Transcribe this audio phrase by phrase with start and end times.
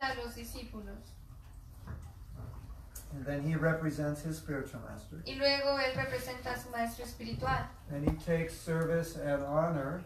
[0.00, 0.96] a los discípulos.
[3.12, 5.16] And then he represents his spiritual master.
[5.26, 7.66] Y luego él representa a su maestro espiritual.
[7.90, 10.02] And he takes service and honor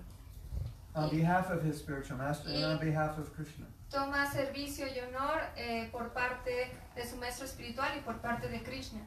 [0.94, 3.66] on Y- behalf of his spiritual master and on behalf of Krishna.
[3.90, 8.61] Toma servicio y honor eh, por parte de su maestro espiritual y por parte de
[8.64, 9.00] Krishna.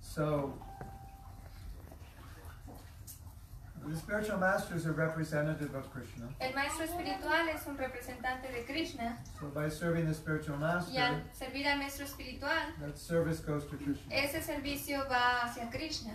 [0.00, 0.52] So
[3.88, 6.28] the spiritual master is a representative of Krishna.
[6.40, 10.98] El maestro espiritual es un representante de Krishna So by serving the spiritual master, y
[10.98, 14.10] al servir al maestro espiritual, that service goes to Krishna.
[14.10, 16.12] ese servicio va hacia Krishna.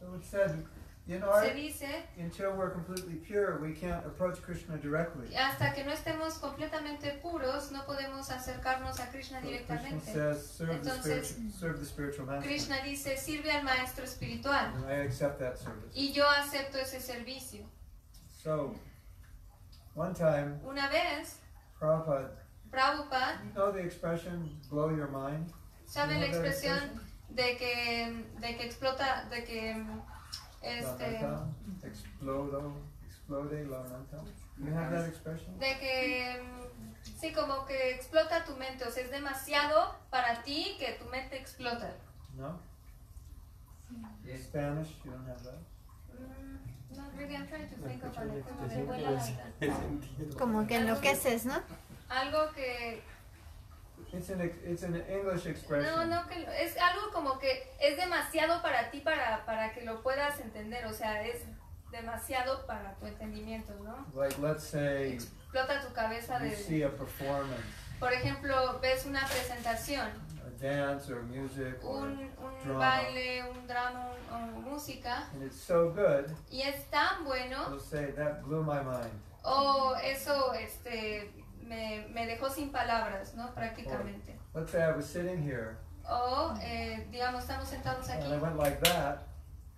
[0.00, 0.64] So it said,
[1.08, 5.28] in Se our dice, until we're completely pure, we can't approach Krishna directly.
[5.28, 10.12] que hasta que no estemos completamente puros, no podemos acercarnos a Krishna Krishna directamente.
[10.12, 12.48] says, serve the, Entonces, spiritual, serve the spiritual master.
[12.48, 14.54] Krishna dice, sirve al maestro espiritual.
[14.54, 15.92] And I accept that service.
[15.94, 17.64] Y yo acepto ese servicio.
[18.42, 18.74] So,
[19.94, 21.38] one time, Una vez,
[21.80, 22.30] Prabhupada,
[22.70, 25.52] Prabhupada, you know the expression, blow your mind?
[25.86, 29.84] ¿sabe You la know expresión de que, de que explota, de que
[30.62, 31.20] este,
[31.82, 32.74] explodo,
[33.06, 35.58] explode la expression?
[35.58, 36.42] de que
[37.02, 41.36] sí, como que explota tu mente, o sea, es demasiado para ti que tu mente
[41.38, 41.94] explota.
[42.36, 42.58] No?
[44.38, 45.58] Spanish, you don't have that?
[46.14, 48.16] Mm, No, really, I'm trying to think of
[49.60, 50.38] entiendo.
[50.38, 51.54] Como que enloqueces, ¿no?
[52.08, 53.02] Algo que
[54.12, 56.10] It's an, it's an English no, expression.
[56.10, 60.02] no que lo- es algo como que es demasiado para ti para para que lo
[60.02, 61.42] puedas entender, o sea, es
[61.90, 64.06] demasiado para tu entendimiento, ¿no?
[64.14, 67.64] Like, let's say Explota tu cabeza you see de a performance,
[67.98, 70.08] por ejemplo, ves una presentación,
[70.46, 72.78] a dance or music, or, un, un drama.
[72.78, 78.12] baile, un drama, un- o música and it's so good, y es tan bueno say,
[78.12, 79.10] that blew my mind.
[79.42, 81.30] o eso este
[81.70, 83.54] me, me dejó sin palabras, ¿no?
[83.54, 84.36] Prácticamente.
[84.54, 88.58] Let's say I was sitting here, O, eh, digamos, estamos sentados and aquí I went
[88.58, 89.22] like that,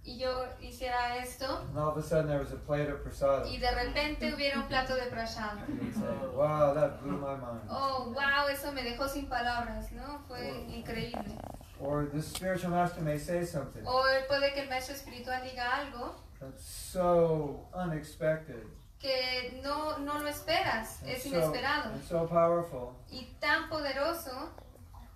[0.03, 3.47] y yo hiciera esto and all of a sudden there was a plate of prasada.
[3.47, 5.03] y de repente hubiera un plato de.
[5.03, 6.03] You'd say,
[6.35, 7.69] wow, that blew my mind.
[7.69, 10.21] Oh, wow, eso me dejó sin palabras, ¿no?
[10.27, 11.39] Fue increíble.
[11.79, 16.15] Or the spiritual master may say something O puede que el maestro espiritual diga algo
[16.41, 18.67] that's so unexpected,
[19.03, 24.51] que no, no lo esperas, and es so, inesperado and so powerful y tan poderoso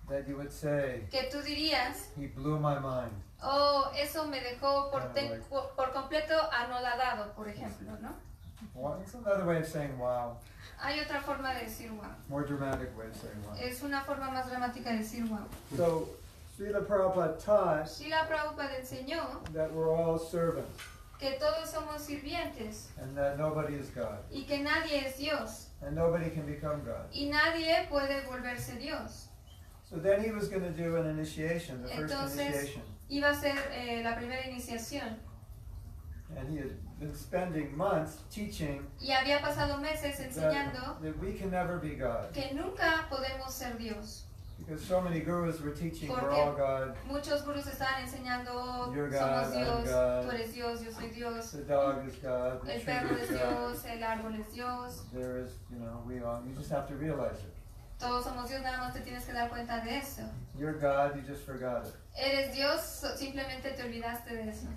[0.09, 3.11] that you would say, que tú dirías, he blew my mind.
[3.41, 8.13] oh, eso me dejó por, like- por, completo anodadado, por ejemplo, ¿no?
[8.73, 10.37] Wow, It's another way of saying wow,
[10.79, 12.09] Hay otra forma de decir wow.
[12.29, 13.55] more dramatic way of saying wow.
[13.59, 15.47] Es una forma más dramática de decir wow.
[15.75, 16.09] So,
[16.57, 20.83] Srila Prabhupada taught Srila Prabhupada enseñó that we're all servants
[21.19, 25.95] que todos somos sirvientes and that nobody is God y que nadie es Dios and
[25.95, 27.09] nobody can become God.
[27.11, 29.29] y nadie puede volverse Dios.
[29.89, 32.81] So then he was going to do an initiation, the first Entonces- initiation.
[33.09, 35.17] Iba a ser eh, la primera iniciación
[36.37, 41.31] And he had been spending months teaching y había pasado meses enseñando that, that we
[41.33, 42.33] can never be God.
[42.33, 44.26] que nunca podemos ser Dios.
[44.59, 49.53] Because so many gurus were teaching we're all God, Muchos gurús estaban enseñando, You're somos
[49.53, 50.25] God, I'm God.
[50.25, 53.29] tú eres Dios, yo soy Dios, the dog is God, the el tree perro is
[53.29, 53.49] es God.
[53.49, 56.95] Dios, el árbol es Dios, There is, you know, we all, you just have to
[56.95, 57.53] realize it.
[57.99, 60.23] todos somos Dios, nada más te tienes que dar cuenta de eso.
[60.57, 61.93] You're God, you just forgot it.
[62.17, 64.67] Eres Dios, so- simplemente te olvidaste de eso.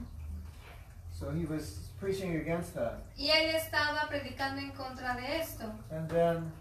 [1.12, 3.02] So he was preaching against that.
[3.16, 5.64] Y él estaba predicando en contra de esto.
[5.90, 6.52] And then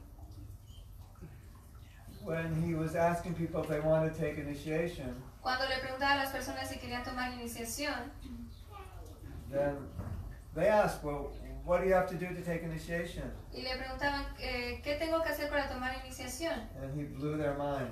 [2.29, 6.23] when he was asking people if they wanted to take initiation, Cuando le preguntaba a
[6.25, 8.11] las personas si querían tomar iniciación,
[9.51, 9.77] then
[10.53, 11.31] they asked, well,
[11.65, 13.31] what do you have to do to take initiation?
[13.53, 16.53] y le preguntaban, eh, ¿qué tengo que hacer para tomar iniciación?
[16.81, 17.89] And he blew their mind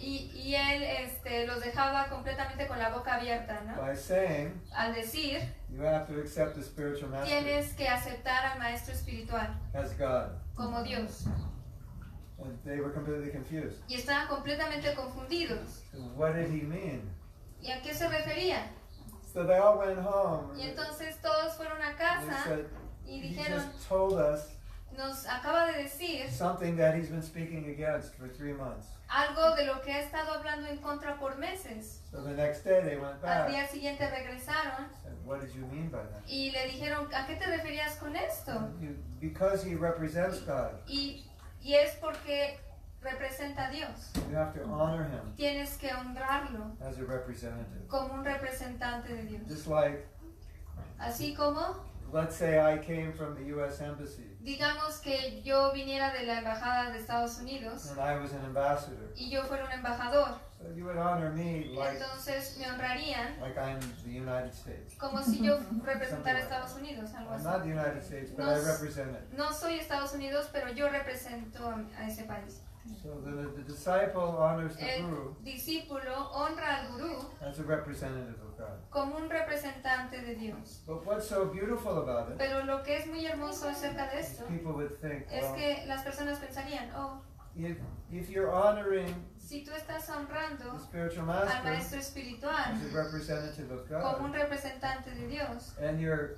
[0.00, 3.80] Y, y él este, los dejaba completamente con la boca abierta, ¿no?
[3.82, 5.40] by saying, Al decir,
[5.70, 10.30] you have to accept the spiritual master tienes que aceptar al maestro espiritual as God.
[10.56, 11.26] como Dios.
[12.40, 13.78] And they were completely confused.
[13.88, 15.82] Y estaban completamente confundidos.
[16.16, 17.02] What did he mean?
[17.60, 18.68] ¿Y a qué se refería?
[19.32, 20.56] So they all went home.
[20.56, 22.64] Y entonces todos fueron a They casa said,
[23.06, 24.48] y he dijeron, just told us
[24.96, 28.86] nos acaba de decir something that he's been speaking against for three months.
[29.08, 32.00] algo de lo que ha estado hablando en contra por meses.
[32.10, 33.48] So the next day they went Al back.
[33.48, 36.22] día siguiente regresaron Said, what did you mean by that?
[36.26, 38.52] y le dijeron, ¿a qué te referías con esto?
[38.80, 41.24] You, because he represents God, Y,
[41.62, 42.58] y es porque
[43.00, 44.10] representa a Dios.
[44.30, 47.86] you have to honor him Tienes que honrarlo as a representative.
[47.88, 49.42] como un representante de Dios.
[49.48, 50.04] Just like,
[50.98, 51.76] Así como,
[52.12, 53.80] let's say I came from the U.S.
[53.80, 58.44] Embassy Digamos que yo viniera de la embajada de Estados Unidos and I was an
[58.44, 59.12] ambassador.
[59.16, 60.38] y yo fuera un embajador.
[60.60, 64.94] So you would honor me like, Entonces me honrarían like I'm the United States.
[64.98, 67.44] como si yo representara Estados Unidos, algo I'm así.
[67.44, 69.38] not the United States, but No I represent it.
[69.38, 72.60] No soy Estados Unidos, pero yo represento a, a ese país.
[73.02, 78.40] So the, the disciple honors the El guru discípulo honra al gurú as a representative
[78.40, 78.80] of God.
[78.90, 80.80] como un representante de Dios.
[80.86, 84.30] But what's so beautiful about it Pero lo que es muy hermoso acerca de is
[84.30, 87.20] esto people would think, es well, que las personas pensarían, oh,
[87.54, 87.76] if,
[88.10, 89.14] if you're honoring
[89.48, 92.78] si tú estás honrando al maestro espiritual
[94.02, 95.74] como un representante de Dios.
[95.80, 96.36] And you're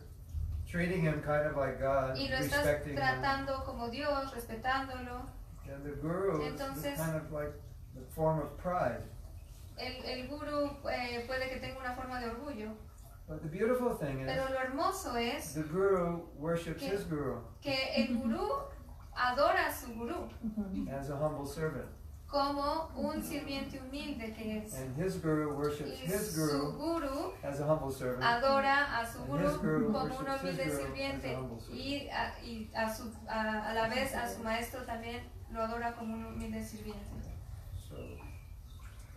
[0.71, 5.27] treating him kind of like God, y lo estás him, tratando como Dios, respetándolo,
[5.69, 7.53] and the guru is Entonces- kind of like
[7.97, 9.03] the form of pride.
[9.77, 12.71] el, el gurú eh, puede que tenga una forma de orgullo.
[13.27, 17.41] But the beautiful thing is, Pero lo hermoso es the guru worships Que- his guru
[17.61, 18.49] que el gurú
[19.17, 20.29] adora a su gurú
[20.97, 21.89] as a humble servant,
[22.31, 24.75] como un sirviente humilde que es.
[24.75, 28.23] and his guru worships Y his su guru guru as a humble servant.
[28.23, 31.38] adora a su his guru como un humilde guru sirviente
[31.73, 35.23] y, a, y a, su, a, a la vez a su maestro también
[35.53, 37.00] lo adora como un humilde sirviente.
[37.88, 37.97] So,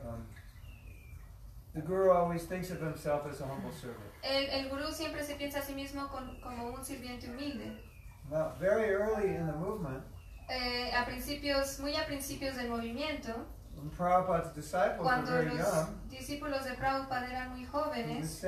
[0.04, 0.26] um,
[1.76, 4.10] the guru always thinks of himself as a humble servant.
[4.24, 7.78] El, el gurú siempre se piensa a sí mismo con- como un sirviente humilde.
[8.32, 10.02] Now, very early in the movement,
[10.50, 13.34] Eh, a principios, muy a principios del movimiento,
[14.98, 18.42] cuando los discípulos de Prabhupada eran muy jóvenes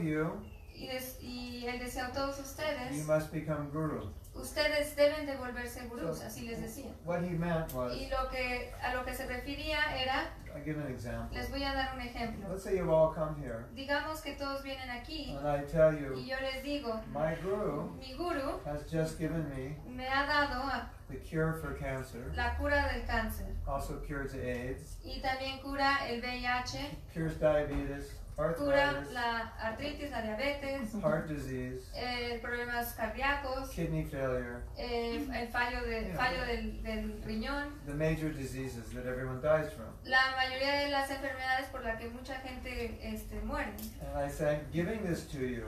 [0.00, 0.42] you,
[0.74, 4.12] y, des- y él decía a todos you ustedes, must become guru.
[4.34, 6.90] Ustedes deben de volverse gurús, así les decía.
[7.04, 10.78] What he meant was, Y lo que, a lo que se refería era, I'll give
[10.80, 11.36] an example.
[11.36, 12.48] les voy a dar un ejemplo.
[12.48, 16.00] Let's say you've all come here, Digamos que todos vienen aquí and I tell y
[16.00, 20.62] you, yo les digo, my guru mi guru has just given me me ha dado
[20.62, 26.06] a- the cure for cancer, la cura del cáncer also cures AIDS, y también cura
[26.08, 26.78] el VIH,
[27.12, 34.62] cures diabetes, cura arthritis, la artritis, la diabetes, heart disease, eh, problemas cardíacos, kidney failure,
[34.76, 39.86] eh, el fallo, de, fallo del, del riñón, the major diseases that everyone dies from.
[40.04, 43.72] la mayoría de las enfermedades por las que mucha gente este, muere.
[44.00, 45.64] And I say, I'm giving this to you.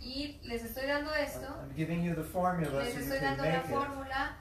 [0.00, 3.36] Y les estoy dando esto, I'm giving you the formula les so you estoy can
[3.36, 3.70] dando la make it.
[3.74, 4.36] fórmula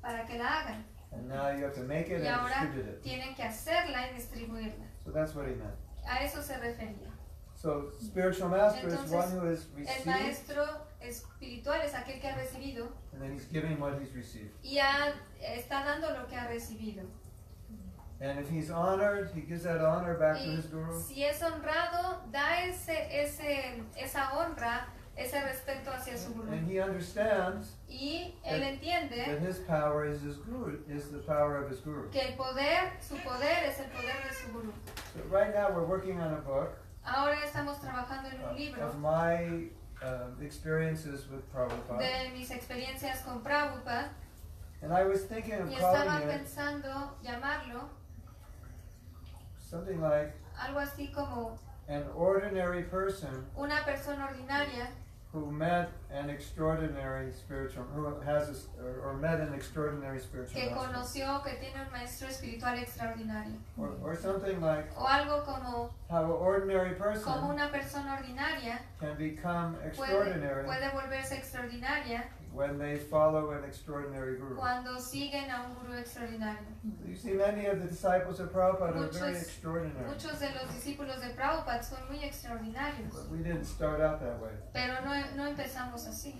[0.00, 0.84] para que la hagan.
[1.12, 3.02] And now you have to make it Y and ahora distribute it.
[3.02, 4.86] tienen que hacerla y distribuirla.
[5.04, 5.74] So that's what he meant.
[6.08, 7.11] A eso se refería.
[7.62, 10.66] So spiritual master is Entonces, one who has El received, maestro
[11.00, 14.50] espiritual es aquel que ha recibido and then he's giving what he's received.
[14.64, 17.04] y ha- está dando lo que ha recibido.
[18.20, 21.00] And if he's honored, he gives that honor back to Y his guru.
[21.00, 24.86] si es honrado, da ese, ese, esa honra,
[25.16, 26.50] ese respeto hacia su gurú.
[26.52, 31.56] And he understands Y él that entiende his power is his guru, is the power
[31.62, 32.08] of his guru.
[32.10, 34.72] que el poder, su poder es el poder de su gurú.
[35.14, 38.86] So right now we're working on a book Ahora estamos trabajando en un of, libro
[38.86, 39.68] of my
[40.02, 41.98] um, experiences with Prabhupada.
[41.98, 44.10] de mis experiencias con Prabhupada
[44.82, 47.88] And I was thinking of y estaba pensando llamarlo
[49.58, 51.58] something like algo así como
[51.88, 54.88] an ordinary person una persona ordinaria
[55.32, 58.54] who met an extraordinary spiritual, who has, a
[59.02, 60.88] or, met an extraordinary spiritual que master.
[60.92, 63.56] conoció que tiene un maestro espiritual extraordinario.
[63.78, 68.80] Or, or something like O algo como, how an ordinary como person una persona ordinaria
[69.00, 74.56] can become puede, extraordinary puede volverse extraordinaria when they follow an extraordinary guru.
[74.56, 76.66] cuando siguen a un gurú extraordinario.
[77.06, 80.06] You see, many of the disciples of Prabhupada are very extraordinary.
[80.06, 84.40] Muchos de los discípulos de Prabhupada son muy extraordinarios, But we didn't start out that
[84.42, 84.52] way.
[84.72, 86.34] pero no, no empezamos así.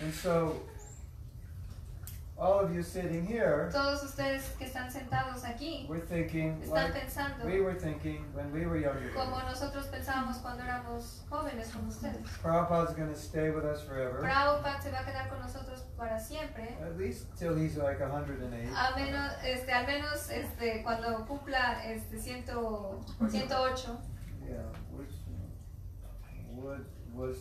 [0.00, 0.60] And so,
[2.38, 6.92] all of you sitting here, Todos ustedes que están sentados aquí we're thinking están like
[6.94, 9.12] pensando we were thinking when we were younger.
[9.14, 12.26] como nosotros pensábamos cuando éramos jóvenes como ustedes.
[12.42, 16.18] Prabhupada's going to stay with us forever, Prabhupada se va a quedar con nosotros para
[16.18, 18.68] siempre, at least till he's like 108.
[18.74, 23.98] a menos, este, al menos este, cuando cumpla este, ciento, 108.
[24.48, 24.56] Yeah,
[24.90, 25.12] which
[27.14, 27.36] was,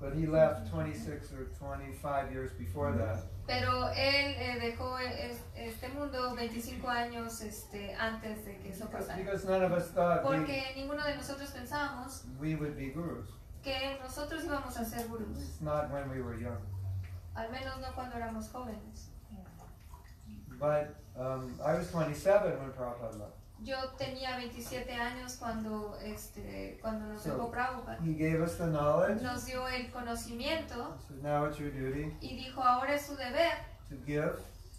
[0.00, 3.18] but he left 26 or 25 years before that.
[3.46, 9.06] Pero él eh, dejó es- este mundo 25 años este, antes de que eso Because,
[9.08, 9.18] pasara.
[9.24, 10.36] because none of us thought we,
[10.76, 13.26] ninguno de nosotros pensábamos we would be gurus.
[13.62, 16.60] que nosotros íbamos a ser gurús, It's not when we were young.
[17.34, 19.06] al menos no cuando éramos jóvenes.
[20.60, 23.36] But um, I was 27 when Prabhupada left.
[23.60, 27.98] Yo tenía 27 años cuando, este, cuando nos So- dejó Prabhupada.
[28.04, 29.22] He gave us the knowledge.
[29.22, 33.50] Nos dio el conocimiento So now it's your duty y dijo, ahora es su deber
[33.88, 34.32] to give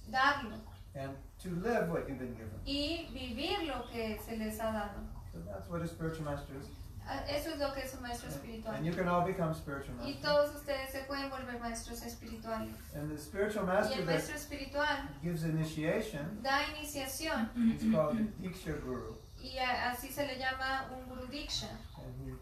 [0.10, 0.56] darlo
[0.96, 2.60] and to live what you've been given.
[2.66, 5.00] y vivir lo que se les ha dado.
[5.34, 6.68] So that's what a spiritual master is.
[7.12, 8.84] Ah, Eso es lo que es un maestro And espiritual.
[8.84, 10.22] you can all become spiritual Y masters.
[10.22, 12.76] todos ustedes se pueden volver maestros espirituales.
[12.96, 18.16] And the spiritual Y master el that maestro espiritual gives initiation da iniciación is called
[18.40, 19.18] Diksha Guru.
[19.42, 21.70] y a- así se le llama un Guru Diksha.
[21.98, 22.38] And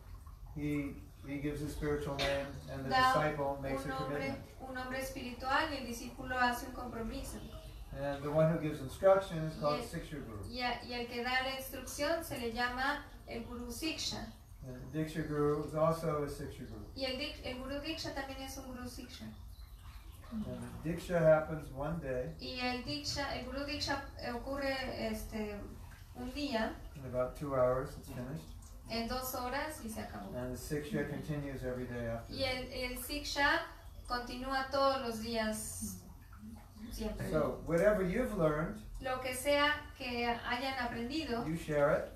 [0.55, 0.95] he, he,
[1.25, 4.45] he gives a spiritual name and the Da disciple makes un a nombre, commitment.
[4.67, 7.37] un nombre espiritual y el discípulo hace un compromiso.
[7.97, 9.81] And the one who gives instruction is called.
[9.81, 10.43] Siksha Guru.
[10.51, 14.33] Y, a- y el que da la instrucción se le llama el Guru Siksha.
[14.91, 16.83] The Diksha Guru is also a Siksha Guru.
[16.95, 19.25] Y el, el Guru Diksha también es un Guru Siksha.
[20.31, 24.75] And the Diksha happens one day Y el Diksha, el Guru Diksha eh, ocurre
[25.09, 25.55] este,
[26.17, 28.43] un día, in about two hours, it's finished.
[28.89, 30.35] en dos horas y se acabó.
[30.35, 32.33] And the Siksha continues every day after.
[32.33, 33.61] Y el, el Siksha
[34.07, 35.97] continúa todos los días,
[36.91, 37.29] siempre.
[37.31, 42.11] So, whatever you've learned, Lo que sea que hayan aprendido, you share it,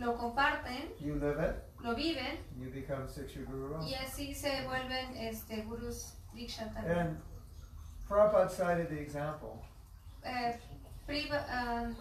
[0.00, 3.06] lo comparten, you live it, lo viven you become
[3.46, 6.98] Guru y así se vuelven este, Gurus Diksha también.
[6.98, 7.16] And
[8.08, 9.62] Prabhupada cited the example.
[10.24, 10.58] Eh,
[11.06, 11.96] priva- um,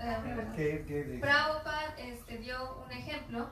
[0.00, 1.20] um, Gave, gave the example.
[1.20, 3.48] Prabhupada este, dio un ejemplo.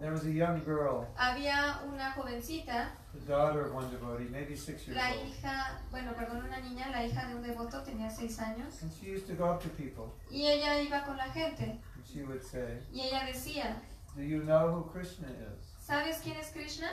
[0.00, 4.86] There was a young girl, Había una jovencita, the daughter of one devotee, maybe six
[4.88, 5.28] years la old.
[5.28, 9.10] hija, bueno, perdón, una niña, la hija de un devoto, tenía seis años, And she
[9.12, 12.42] used to go up to people y ella iba con la gente, and she would
[12.42, 13.76] say, y ella decía,
[14.16, 15.68] Do you know who Krishna is?
[15.88, 16.88] ¿sabes quién es Krishna?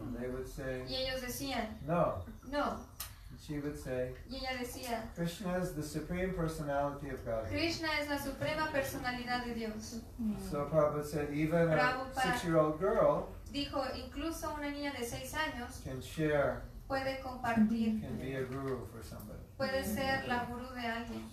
[0.00, 2.22] And they would say, Y ellos decían, No.
[2.50, 2.76] no,
[3.30, 7.46] And she would say, y ella decía, Krishna is the supreme personality of God.
[7.48, 10.00] Krishna es la suprema personalidad de Dios.
[10.50, 15.04] So Prabhupada said, even a Prabhupada- six year old girl Dijo, incluso una niña de
[15.04, 19.38] seis años can share, puede compartir, can be a guru for somebody.
[19.56, 21.24] puede ser la gurú de alguien.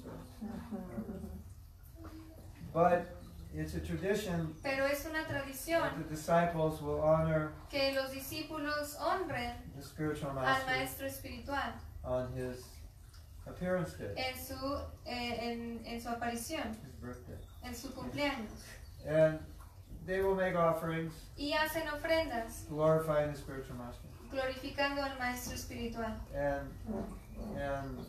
[2.73, 3.05] But
[3.53, 8.95] it's a tradition Pero es una tradición that the disciples will honor que los discípulos
[8.99, 12.63] honren the spiritual al master maestro espiritual on his
[13.47, 14.55] appearance day, en su,
[15.05, 17.35] eh, en, en su aparición, his birthday.
[17.63, 18.49] en su cumpleaños.
[19.07, 19.39] And
[20.05, 24.07] they will make offerings Y hacen ofrendas glorifying the spiritual master.
[24.31, 26.69] glorificando al maestro espiritual And,
[27.59, 28.05] and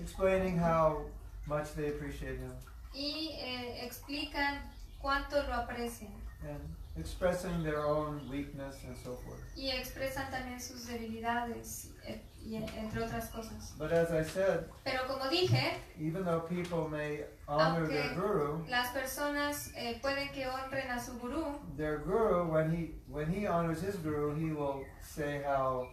[0.00, 1.02] explaining how
[1.46, 2.52] much they appreciate him.
[2.94, 4.60] Y eh, explican
[5.00, 6.12] cuánto lo aprecian
[6.44, 6.60] and
[6.96, 9.40] expressing their own weakness and so forth.
[9.56, 13.72] y expresan también sus debilidades, eh, y, entre otras cosas.
[13.78, 18.64] But as I said, Pero como dije, even though people may honor their Aunque- guru,
[18.68, 23.46] las personas eh, pueden que honren a su gurú, their guru when he when he
[23.46, 25.88] honors his guru, he will say how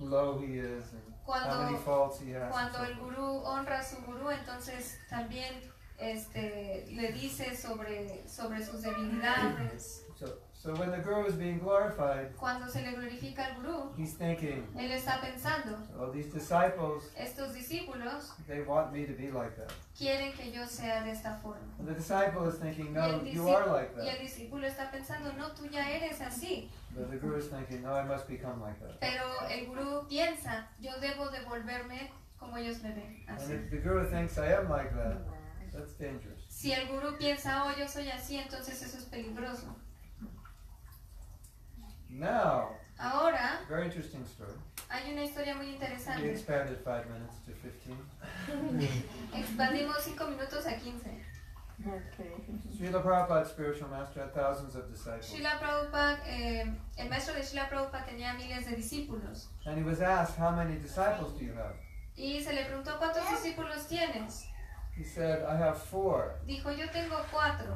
[0.00, 2.42] low he is and how many cuando, faults he has.
[2.42, 5.62] and cuando el gurú honra a su gurú, entonces también
[5.98, 10.04] este, le dice sobre, sobre sus debilidades.
[10.18, 14.14] So, so when the guru is being glorified, Cuando se le glorifica al gurú, he's
[14.14, 19.56] thinking, él está pensando, well, these disciples, estos discípulos they want me to be like
[19.56, 19.72] that.
[19.98, 21.66] quieren que yo sea de esta forma.
[21.78, 24.20] And the disciple is thinking, no, you are like y el that.
[24.20, 26.68] discípulo está pensando, no, tú ya eres así.
[26.94, 29.00] But the guru is thinking, no, I must become like that.
[29.00, 33.24] Pero el gurú piensa, yo debo de volverme como ellos me ven.
[33.28, 33.52] And Así.
[33.54, 35.16] if the guru thinks I am like that,
[35.72, 36.40] that's dangerous.
[36.48, 39.74] Si el gurú piensa, oh, yo soy así, entonces eso es peligroso.
[42.10, 44.52] Now, Ahora, very interesting story.
[44.90, 46.30] hay una historia muy We interesante.
[46.30, 47.96] expanded five minutes to 15.
[49.34, 51.24] Expandimos 5 minutos a 15.
[51.84, 52.30] Okay.
[52.76, 55.26] Srila Prabhupada, spiritual master, had thousands of disciples.
[55.32, 59.48] Srila Prabhupada, eh, el maestro de Srila Prabhupada tenía miles de discípulos.
[59.66, 61.74] And he was asked, How many disciples do you have?
[62.14, 64.46] Y se le preguntó, ¿cuántos discípulos tienes?
[64.96, 66.34] He said, I have four.
[66.46, 67.74] Dijo, yo tengo cuatro.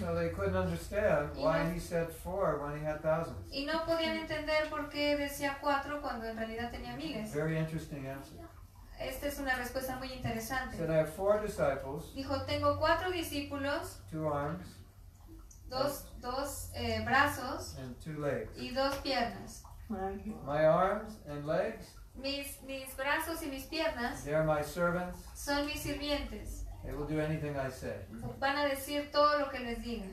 [0.00, 3.48] So they couldn't understand why he said four when he had thousands.
[3.52, 7.32] Y no podían entender por qué decía cuatro cuando en realidad tenía miles.
[7.32, 8.38] Very interesting answer.
[8.98, 10.76] Esta es una respuesta muy He interesante.
[10.78, 14.66] said, I have four disciples, Dijo, tengo cuatro discípulos, two arms,
[15.68, 18.50] dos, dos eh, brazos and two legs.
[18.56, 19.62] y dos piernas.
[19.88, 25.18] My arms and legs, Mis, mis brazos y mis piernas they are my servants.
[25.34, 26.64] son mis sirvientes.
[26.84, 27.96] They will do anything I say.
[28.38, 30.06] Van a decir todo lo que les diga.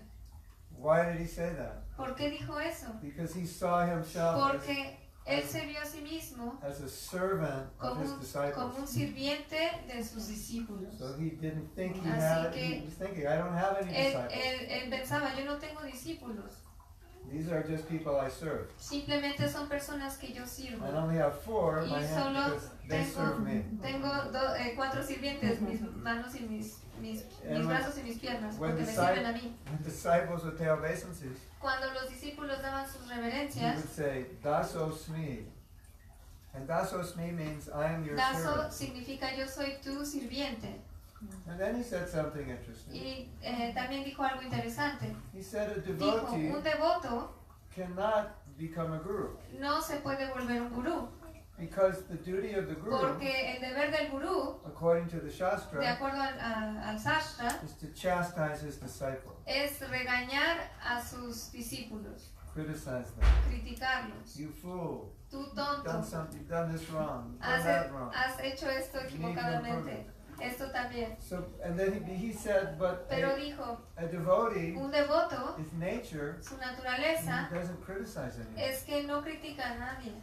[0.78, 1.84] Why did he say that?
[1.96, 2.88] ¿Por qué dijo eso?
[3.02, 7.68] Because he saw himself as, Porque Él se vio a sí mismo as a servant
[7.80, 8.54] of como his un, disciples.
[8.56, 10.98] como un sirviente de sus discípulos.
[10.98, 13.94] So he didn't think he Así had, que- he was thinking, I don't have any
[13.96, 14.34] Él, disciples.
[14.34, 16.52] él, él pensaba, yo no tengo discípulos,
[17.32, 18.68] These are just people I serve.
[18.78, 20.86] simplemente son personas que yo sirvo.
[20.86, 23.64] I only have four Y my solo they tengo- serve me.
[23.82, 28.20] Tengo do- eh, cuatro sirvientes, mis manos y mis, mis, And mis brazos y mis
[28.20, 29.56] piernas, porque me sirven a mí.
[29.66, 35.08] When disciples would pay obeisances, Cuando los discípulos daban sus he reverencias, would say, Dasos
[35.10, 35.46] me.
[36.54, 38.72] And Dasos me means I am your daso servant.
[38.72, 40.82] significa yo soy tu sirviente.
[41.48, 42.94] And then he said something interesting.
[42.96, 45.16] Y eh, también dijo algo interesante.
[45.34, 47.32] He said a Dijo, devotee un devoto
[47.76, 48.28] cannot
[48.58, 51.08] become a guru no se puede volver un gurú,
[51.58, 55.32] because the duty of the guru, porque el deber del gurú, according to the de
[55.32, 61.52] Shastra, acuerdo al, a- al Sastra, is to chastise his disciple, es regañar a sus
[61.52, 63.28] discípulos, criticize them.
[63.50, 64.36] criticarlos.
[64.38, 67.92] You fool, Tú you've done tonto, something, you've done this wrong, you've done has, that
[67.92, 68.12] wrong.
[68.14, 70.06] has hecho esto equivocadamente,
[70.44, 71.16] esto también.
[71.20, 75.72] So, and then he, he said, but Pero a, dijo, a devotee, un devoto, his
[75.74, 78.58] nature, su naturaleza doesn't criticize anyone.
[78.58, 80.14] es que no critica a nadie.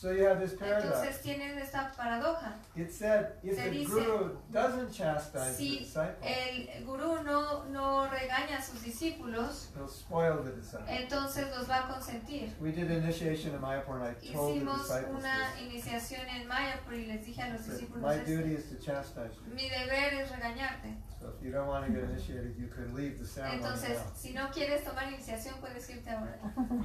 [0.00, 0.86] So you have this paradox.
[0.86, 2.54] Entonces tienes esta paradoja.
[2.74, 7.64] It said, if Se the dice, guru doesn't chastise the Si disciple, el gurú no,
[7.66, 10.86] no regaña a sus discípulos, he'll spoil the disciple.
[10.88, 12.50] entonces los va a consentir.
[12.62, 15.66] We did initiation in Mayapur and I told the Hicimos disciples una this.
[15.66, 19.54] iniciación en Mayapur y les dije a los discípulos My duty is to chastise you.
[19.54, 20.96] Mi deber es regañarte.
[21.20, 24.32] So if you don't want to get initiated, you could leave the ceremony Entonces, si
[24.32, 26.38] no quieres tomar iniciación, puedes irte ahora.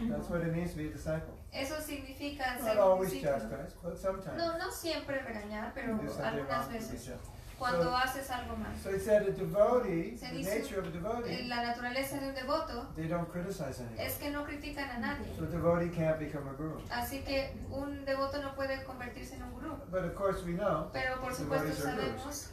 [0.10, 1.34] That's what it means to be a disciple.
[1.54, 3.40] Eso significa Not ser un always discípulo.
[3.40, 4.38] chastise, but sometimes.
[4.38, 7.12] No, no siempre regañar, pero you do something algunas wrong, you be veces.
[7.58, 8.76] Cuando So- haces algo mal.
[8.84, 12.28] So he said a devotee, Se the dice- nature of a devotee, La naturaleza de
[12.28, 14.06] un devoto they don't criticize anyone.
[14.06, 15.34] es que no critican a nadie.
[15.38, 16.82] So a devotee can't become a guru.
[16.92, 19.78] Así que un devoto no puede convertirse en un gurú.
[19.90, 22.50] But of course we know, Pero por supuesto Devotees are sabemos,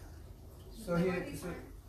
[0.86, 1.48] so he, so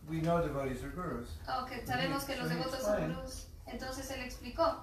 [0.09, 3.45] we know devotees are gurus, oh, que sabemos que los devotos son gurús.
[3.67, 4.75] Entonces él explicó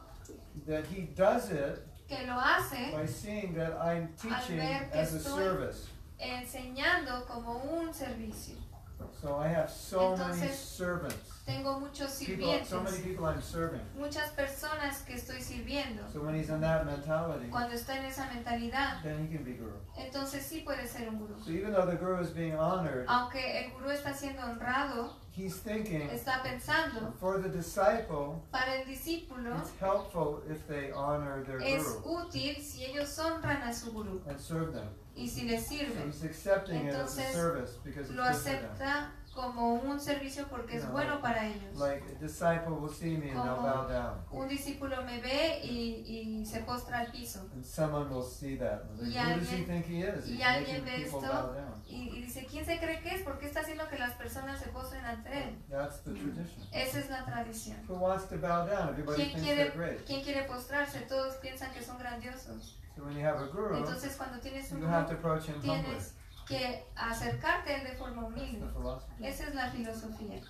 [0.66, 5.88] that he does it que lo hace by seeing that I'm teaching as a service.
[6.18, 8.56] enseñando como un servicio.
[9.22, 11.39] So I have so many Entonces, servants.
[11.46, 13.80] Tengo muchos People, so many sirvientes, people I'm serving.
[13.98, 16.02] muchas personas que estoy sirviendo.
[16.12, 19.52] So when he's in that mentality, Cuando está en esa mentalidad, then he can be
[19.54, 19.72] guru.
[19.96, 21.42] entonces sí puede ser un gurú.
[21.42, 25.56] So even though the guru is being honored, Aunque el gurú está siendo honrado, he's
[25.60, 31.60] thinking está pensando, for the disciple, para el discípulo it's helpful if they honor their
[31.62, 34.88] es guru útil si ellos honran a su gurú and serve them.
[35.16, 36.06] y si les So sirve.
[36.06, 40.76] he's accepting it as a Entonces, service because it's Lo acepta como un servicio porque
[40.76, 40.92] es No.
[40.92, 41.78] bueno para ellos.
[44.28, 44.42] Como-.
[44.42, 47.48] Un discípulo me ve y, y se postra al piso
[49.02, 49.66] Y alguien-
[50.28, 51.18] y alguien ve esto.
[51.88, 53.22] y, y dice, ¿quién se cree que es?
[53.22, 55.58] ¿Por qué está haciendo que las personas se postren ante él?
[56.72, 57.78] Esa es la tradición.
[57.88, 58.88] Who wants to bow down?
[58.90, 59.70] Everybody ¿Quién quiere.
[60.06, 61.00] ¿Quién quiere postrarse?
[61.00, 62.76] Todos piensan que son grandiosos.
[63.78, 64.90] Entonces cuando tienes un gurú,
[65.62, 66.14] tienes
[66.50, 68.66] que acercarte a él de forma humilde.
[69.22, 70.40] Esa es la filosofía.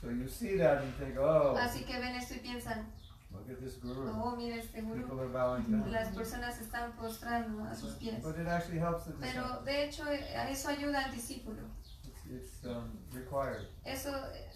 [0.00, 2.86] So you see that and think, oh, Así que ven esto y piensan,
[3.32, 4.10] look at this guru.
[4.10, 4.82] oh, mira este.
[4.82, 5.90] People are bowing down.
[5.92, 8.22] Las personas están postrando a sus pies.
[8.22, 9.12] But it actually helps the.
[9.12, 11.62] Pero de hecho eso ayuda al discípulo.
[12.04, 13.66] It's, it's um, required.
[13.84, 14.10] Eso,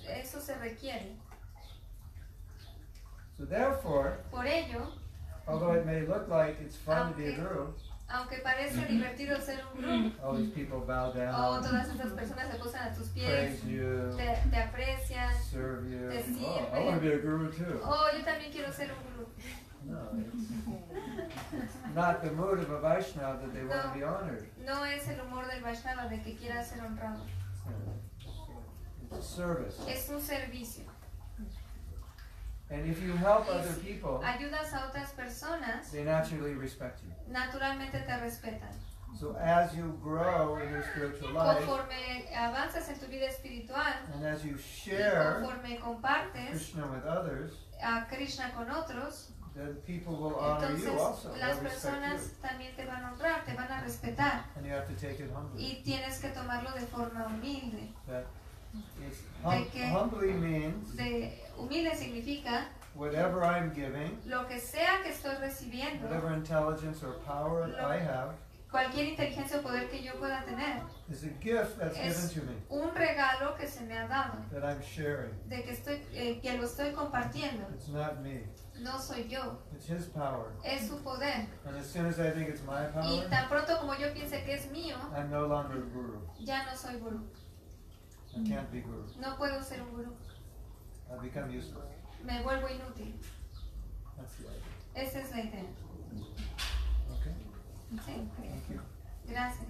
[0.08, 1.16] eso se requiere.
[3.38, 4.88] So therefore, Por ello,
[5.46, 7.74] although it may look like it's fun to be a Aunque- guru,
[8.08, 12.58] aunque parece divertido ser un gurú, all these people bow down, todas estas personas se
[12.58, 16.08] posan a tus pies, you, te, te aprecian, serve you.
[16.08, 16.84] te Oh, I sirven.
[16.86, 17.80] want to be a guru too.
[17.82, 19.26] oh, yo también quiero ser un gurú.
[19.88, 24.44] No, it's, not the mood of a Vaishnava that they want to be honored.
[24.64, 27.20] No es el humor del Vaishnava de que quiera ser honrado.
[29.02, 29.78] It's a service.
[29.88, 30.82] Es un servicio.
[32.68, 37.12] And if you help other people, Ayudas a otras personas, they naturally respect you.
[37.28, 38.70] Naturalmente te respetan.
[39.18, 44.24] So as you grow in your spiritual life, Conforme avanzas en tu vida espiritual and
[44.26, 50.34] as you share conforme compartes Krishna with others, a Krishna con otros, then people will
[50.36, 51.34] honor you entonces also.
[51.38, 52.42] las personas you.
[52.46, 55.30] también te van a honrar, te van a respetar And you have to take it
[55.34, 55.64] humbly.
[55.64, 57.88] y tienes que tomarlo de forma humilde.
[58.06, 58.24] That
[59.00, 65.02] it's hum- De que- humbly means De humilde significa whatever I'm giving, lo que sea
[65.02, 68.35] que estoy recibiendo, whatever intelligence or power Lo- I have,
[68.70, 70.82] cualquier inteligencia o poder que yo pueda tener.
[71.09, 74.38] It's a gift that's Es given to me un regalo que se me ha dado,
[74.52, 75.32] that I'm sharing.
[75.48, 77.66] de que, estoy, eh, que lo estoy compartiendo.
[77.74, 78.44] It's not me.
[78.78, 80.52] No soy yo, It's His power.
[80.62, 81.46] es su poder.
[81.64, 84.42] And as soon as I think it's my Y power, tan pronto como yo piense
[84.44, 86.20] que es mío, I'm no longer guru.
[86.40, 87.20] ya no soy gurú.
[88.37, 89.04] I can't be guru.
[89.18, 90.12] No puedo ser un gurú.
[91.11, 91.88] I become useless.
[92.26, 93.14] Me vuelvo inútil.
[94.94, 95.62] Esa es la idea.
[97.20, 97.32] Okay.
[98.04, 98.74] Sí,
[99.28, 99.68] gracias.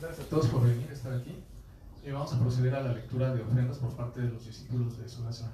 [0.00, 1.42] Gracias a todos por venir a estar aquí.
[2.12, 5.22] Vamos a proceder a la lectura de ofrendas por parte de los discípulos de su
[5.22, 5.50] nación.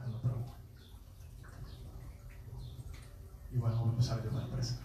[3.52, 4.78] Y bueno, empezar yo para la presa.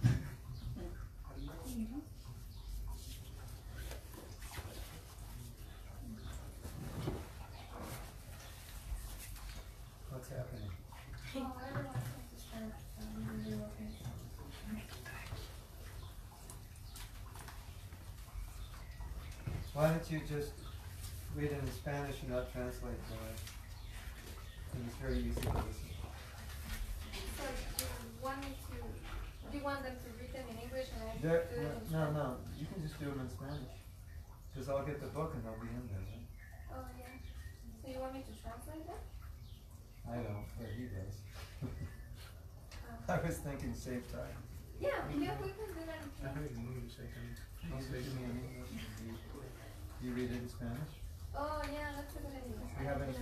[19.73, 20.60] Why don't you just
[21.35, 23.39] read it in Spanish and not translate for us?
[24.73, 25.89] And it's very easy to listen.
[27.37, 28.75] So you want me to,
[29.51, 31.91] do you want them to read them in English and I There, do it in
[31.91, 33.75] no, no, you can just do them in Spanish.
[34.51, 36.03] Because I'll get the book and they'll be in there.
[36.03, 36.27] Right?
[36.75, 37.15] Oh, yeah.
[37.83, 39.01] So you want me to translate them?
[40.07, 41.15] I don't, but he does.
[43.07, 43.13] Oh.
[43.13, 44.35] I was thinking save time.
[44.77, 46.03] Yeah, yeah, we can do that.
[46.21, 47.23] I have it in English, I can
[47.63, 48.67] You translate do me in it.
[49.07, 49.15] You,
[50.03, 51.00] you read it in Spanish?
[51.35, 52.57] Oh, yeah, that's a good idea.
[52.79, 53.13] You have any?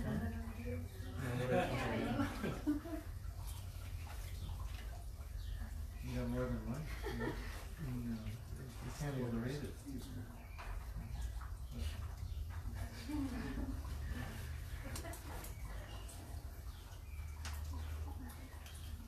[6.04, 6.82] You have more than one?
[7.80, 8.14] No.
[8.14, 9.74] You can't even read it.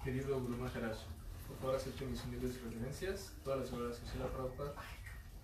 [0.03, 0.97] Querido Guru Maharaj,
[1.47, 4.75] por favor acepte mis humildes reverencias, todas las glorias a Srila Prabhupada,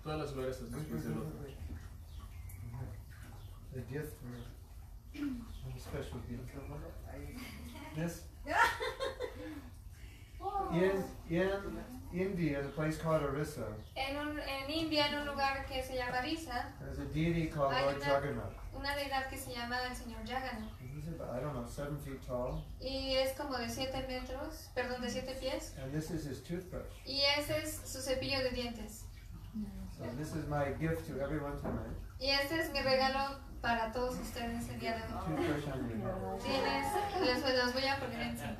[0.03, 1.15] todas las glorias a sus pies wait, del
[3.75, 5.21] The gift for
[5.77, 6.43] a special gift.
[7.97, 8.23] This
[10.73, 11.79] in in
[12.15, 16.23] India, the place called Orissa, En, un, en India, en un lugar que se llama
[16.23, 18.55] Risa, there's a deity called Lord una- Jagannath.
[18.75, 20.73] una deidad que se llama el señor Jagannath.
[20.81, 25.03] He's about, I don't know, seven feet tall, Y es como de 7 metros, perdón,
[25.03, 25.75] de 7 pies.
[25.83, 26.87] and this is his toothbrush.
[27.05, 29.05] Y ese es su cepillo de dientes.
[29.99, 31.97] So this is my gift to everyone tonight.
[32.21, 35.45] Y este es mi regalo para todos ustedes el día de hoy.
[35.45, 35.63] Head.
[36.43, 38.57] Tienes, les voy a poner encima.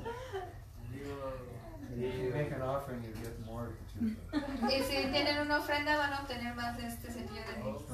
[4.71, 7.89] Y si tienen una ofrenda van a obtener más de este cepillo de dientes.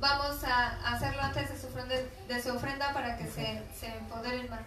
[0.00, 1.94] Vamos a hacerlo antes de su ofrenda,
[2.28, 4.62] de su ofrenda para que se, se empoderen más.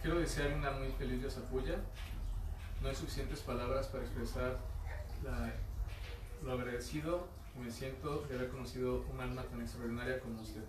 [0.00, 1.76] Quiero desearle una muy feliz Yasapuya.
[2.80, 4.56] No hay suficientes palabras para expresar
[6.42, 10.64] lo agradecido me siento de haber conocido un alma tan extraordinaria como usted.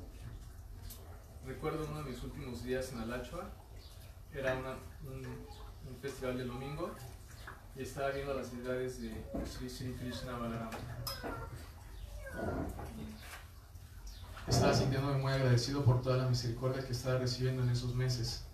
[1.46, 3.50] Recuerdo uno de mis últimos días en Alachua.
[4.34, 6.92] Era un, festival del domingo
[7.76, 9.12] y estaba viendo las deidades de
[9.46, 10.38] Sri Sri Krishna.
[14.48, 18.46] Estaba sintiéndome muy agradecido por toda la misericordia que estaba recibiendo en esos meses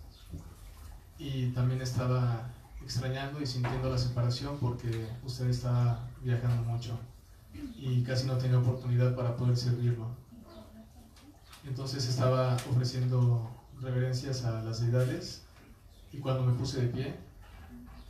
[1.18, 2.50] y también estaba
[2.84, 6.98] extrañando y sintiendo la separación porque usted estaba viajando mucho
[7.76, 10.08] y casi no tenía oportunidad para poder servirlo.
[11.64, 15.44] Entonces estaba ofreciendo reverencias a las deidades
[16.12, 17.16] y cuando me puse de pie,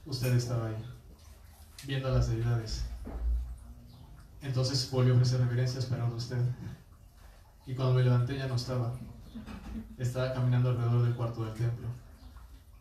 [0.07, 0.85] usted estaba ahí,
[1.87, 2.85] viendo a las deidades.
[4.43, 6.43] Entonces volví a ofrecer reverencias pero a usted.
[7.65, 8.93] Y cuando me levanté ya no estaba.
[9.99, 11.89] Estaba caminando alrededor del cuarto del templo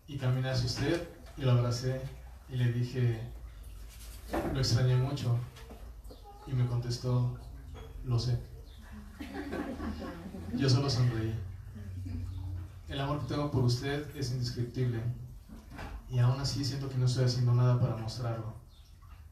[0.07, 2.01] y caminé hacia usted y lo abracé
[2.49, 3.21] y le dije,
[4.53, 5.37] lo extrañé mucho.
[6.47, 7.37] Y me contestó,
[8.05, 8.37] lo sé.
[10.55, 11.33] Yo solo sonreí.
[12.89, 15.01] El amor que tengo por usted es indescriptible
[16.09, 18.53] y aún así siento que no estoy haciendo nada para mostrarlo.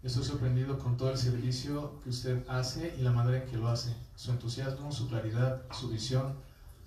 [0.01, 3.67] Estoy sorprendido con todo el servicio que usted hace y la manera en que lo
[3.67, 6.33] hace, su entusiasmo, su claridad, su visión,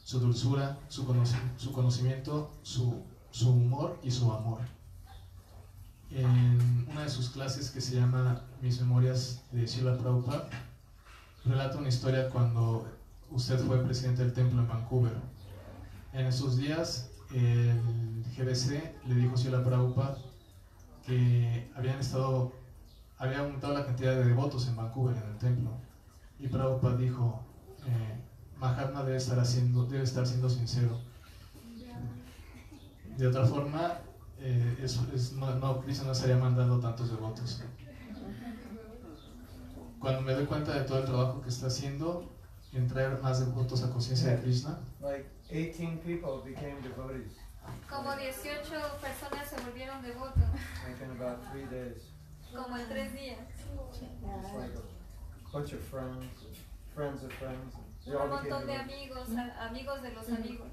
[0.02, 3.04] su dulzura, su, conoci- su conocimiento, su
[3.42, 4.58] humor y su amor.
[6.14, 10.48] En una de sus clases que se llama Mis Memorias de Sheila Prabhupada,
[11.44, 12.86] relata una historia cuando
[13.32, 15.16] usted fue presidente del templo en Vancouver.
[16.12, 20.18] En esos días el GBC le dijo a la Prabhupada
[21.04, 22.52] que habían estado,
[23.18, 25.72] había aumentado la cantidad de devotos en Vancouver, en el templo.
[26.38, 27.44] Y Prabhupada dijo,
[27.88, 28.20] eh,
[28.56, 31.00] Mahatma debe estar, haciendo, debe estar siendo sincero.
[33.18, 33.98] De otra forma,
[34.44, 37.62] eh, es, es, no, no, Cristo no estaría mandando tantos devotos.
[39.98, 42.30] Cuando me doy cuenta de todo el trabajo que está haciendo
[42.72, 47.32] en traer más devotos a conciencia de Krishna, Like 18 people became devotees
[47.88, 50.42] Como 18 personas se volvieron devotos,
[50.86, 52.10] like in about three days.
[52.52, 53.38] como en tres días.
[53.38, 56.26] It's like a bunch of friends,
[56.94, 57.74] friends of friends.
[58.04, 58.80] They Un montón de devotees.
[58.82, 59.28] amigos,
[59.58, 60.68] amigos de los amigos.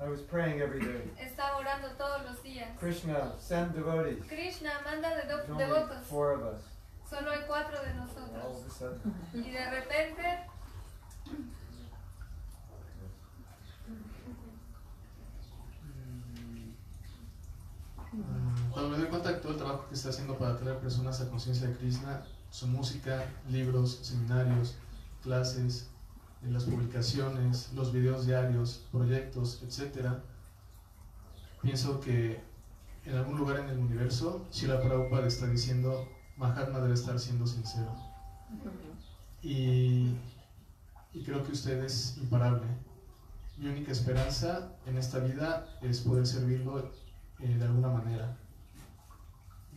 [0.00, 1.10] I was praying every day.
[1.18, 2.68] Estaba orando todos los días.
[2.78, 4.24] Krishna, send devotees.
[4.28, 6.02] Krishna manda de There's only devotos.
[6.06, 6.62] four of us.
[7.08, 8.56] Solo hay cuatro de All nosotros.
[8.56, 10.46] of a sudden, Y de repente,
[18.12, 21.20] Mm, Cuando me doy cuenta de todo el trabajo que está haciendo para atraer personas
[21.20, 24.76] a conciencia de Krishna, su música, libros, seminarios,
[25.22, 25.88] clases,
[26.44, 30.08] en las publicaciones, los videos diarios, proyectos, etc.,
[31.62, 32.40] pienso que
[33.06, 37.94] en algún lugar en el universo, Srila Prabhupada está diciendo, Mahatma debe estar siendo sincero.
[39.42, 40.16] Y,
[41.12, 42.66] y creo que usted es imparable.
[43.56, 46.90] Mi única esperanza en esta vida es poder servirlo
[47.40, 48.36] eh, de alguna manera,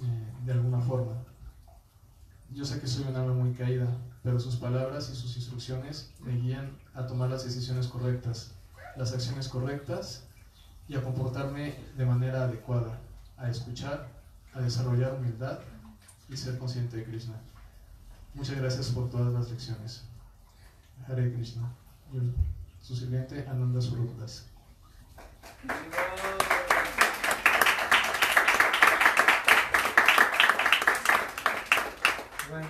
[0.02, 1.24] eh, de alguna forma.
[2.52, 3.88] Yo sé que soy un alma muy caída,
[4.24, 8.52] pero sus palabras y sus instrucciones me guían a tomar las decisiones correctas,
[8.96, 10.24] las acciones correctas
[10.88, 13.00] y a comportarme de manera adecuada,
[13.38, 14.08] a escuchar,
[14.54, 15.60] a desarrollar humildad
[16.30, 17.36] y ser consciente de Krishna.
[18.34, 20.04] Muchas gracias por todas las lecciones.
[21.08, 21.72] Hare Krishna.
[22.82, 24.46] Su sirviente Ananda Swarupas.
[32.52, 32.66] When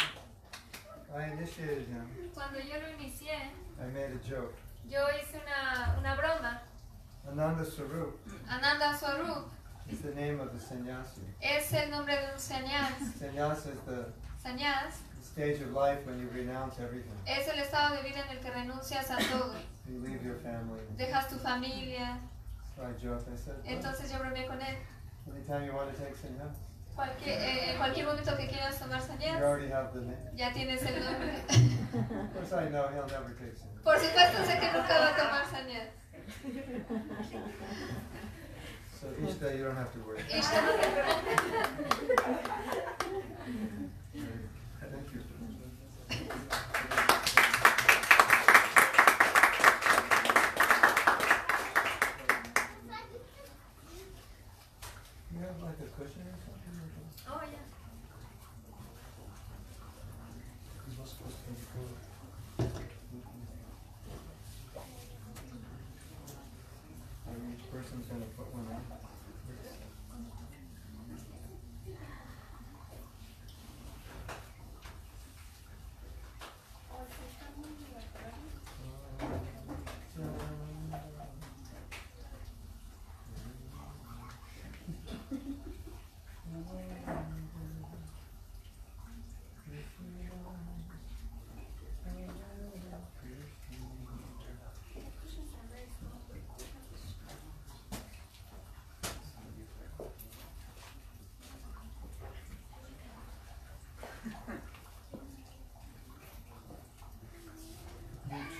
[1.15, 3.35] I initiated him, cuando yo lo inicié,
[3.79, 4.53] I made a joke.
[4.89, 6.59] yo hice una, una broma.
[7.29, 8.13] Ananda Sarup
[8.49, 9.49] Ananda Swarup
[9.91, 11.21] is the name of the sannyasi.
[11.41, 12.93] es el nombre de un sannyas.
[13.19, 14.05] Sannyas is the
[14.43, 17.11] Sannyas stage of life when you renounce everything.
[17.27, 19.55] es el estado de vida en el que renuncias a todo.
[19.89, 20.81] You leave your family.
[20.97, 22.17] Dejas tu familia.
[22.75, 23.27] So I joked.
[23.27, 24.75] I said, well, Entonces yo bromeé con él.
[25.29, 26.55] anytime you want to take sannyas,
[26.97, 30.17] Cualquier, eh, en cualquier momento que quieras tomar you sannyas, already have the name.
[30.33, 31.31] ya tienes el nombre.
[31.93, 33.83] Of course, I know he'll never take sannyas.
[33.83, 35.89] Por supuesto sé que nunca va a tomar sannyas.
[38.99, 39.07] So
[39.55, 40.23] you don't have to worry.
[40.27, 41.77] Ishta, no te preocupes.
[46.09, 47.01] Thank.
[47.01, 47.06] You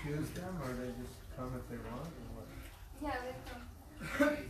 [0.08, 2.48] choose them or they just come if they want or what?
[3.02, 3.12] Ya,
[4.18, 4.36] ven.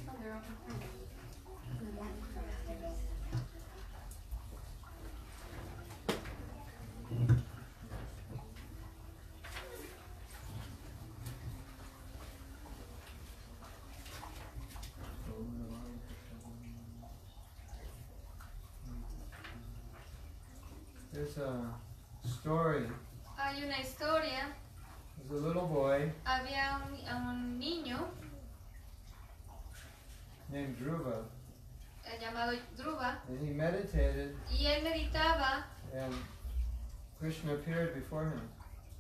[21.13, 21.75] There's a
[22.25, 22.87] story.
[23.37, 24.55] Hay una historia.
[25.29, 27.99] There's a little boy Había un, un niño
[30.51, 31.25] named Dhruva,
[32.19, 35.65] llamado Dhruva and he meditated, y él meditaba
[35.95, 36.15] and
[37.21, 38.41] Krishna appeared before him.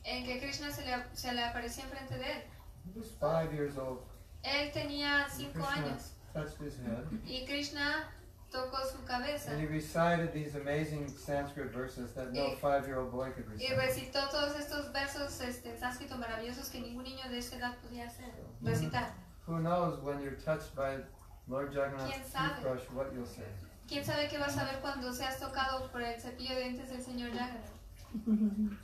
[0.04, 2.42] en que Krishna se le, se le aparecía enfrente de él.
[2.84, 4.00] He was five years old.
[4.42, 8.04] Él tenía cinco Krishna años touched his head, y Krishna
[8.50, 13.30] tocó su cabeza and he recited these amazing Sanskrit verses that no Y- five-year-old boy
[13.32, 13.76] could y recite.
[13.76, 18.06] recitó todos estos versos este, en sánscrito maravillosos que ningún niño de esa edad podía
[18.06, 18.32] hacer,
[18.62, 19.12] recitar.
[19.46, 20.98] Who knows when you're touched by
[21.46, 23.44] Lord Jagannath's toothbrush, what you'll say.
[23.88, 27.02] ¿Quién sabe qué vas a ver cuando seas tocado por el cepillo de dientes del
[27.02, 27.70] señor Jagannath?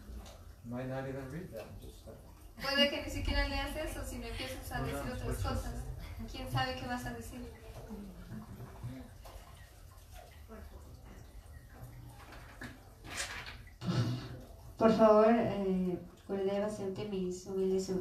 [0.65, 1.67] Might not even read that.
[2.63, 5.75] Puede que ni siquiera leas eso, sino empiezas a decir otras cosas.
[6.31, 7.41] ¿Quién sabe qué vas a decir?
[14.77, 15.99] Por favor, eh,
[16.65, 17.93] acepte mis humildes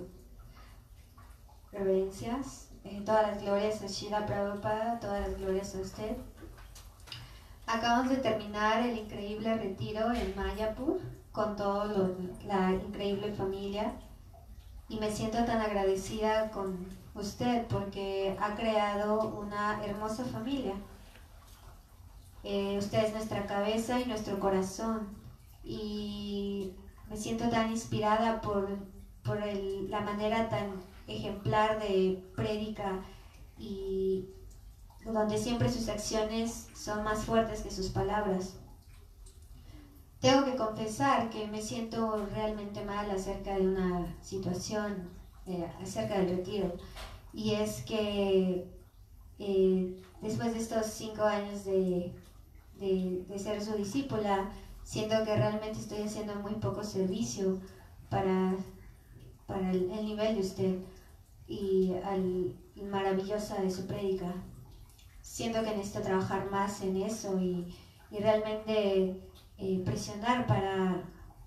[1.71, 2.69] reverencias.
[2.83, 6.17] Eh, todas las glorias a Shila Prabhupada, todas las glorias a usted.
[7.67, 10.99] Acabamos de terminar el increíble retiro en Mayapur
[11.31, 12.11] con toda
[12.45, 13.93] la increíble familia
[14.89, 20.73] y me siento tan agradecida con usted porque ha creado una hermosa familia.
[22.43, 25.22] Eh, usted es nuestra cabeza y nuestro corazón
[25.63, 26.73] y
[27.09, 28.67] me siento tan inspirada por,
[29.23, 33.03] por el- la manera tan ejemplar de prédica
[33.57, 34.25] y
[35.05, 38.55] donde siempre sus acciones son más fuertes que sus palabras.
[40.19, 45.09] Tengo que confesar que me siento realmente mal acerca de una situación,
[45.45, 46.73] eh, acerca del retiro,
[47.33, 48.65] y es que
[49.39, 52.13] eh, después de estos cinco años de,
[52.79, 54.49] de, de ser su discípula,
[54.83, 57.59] siento que realmente estoy haciendo muy poco servicio
[58.09, 58.55] para,
[59.47, 60.75] para el, el nivel de usted
[61.47, 62.55] y al
[62.89, 64.33] maravillosa de su prédica.
[65.21, 67.73] Siento que necesito trabajar más en eso y,
[68.11, 69.21] y realmente
[69.57, 71.01] eh, presionar para,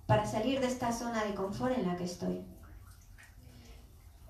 [0.06, 2.44] para salir de esta zona de confort en la que estoy.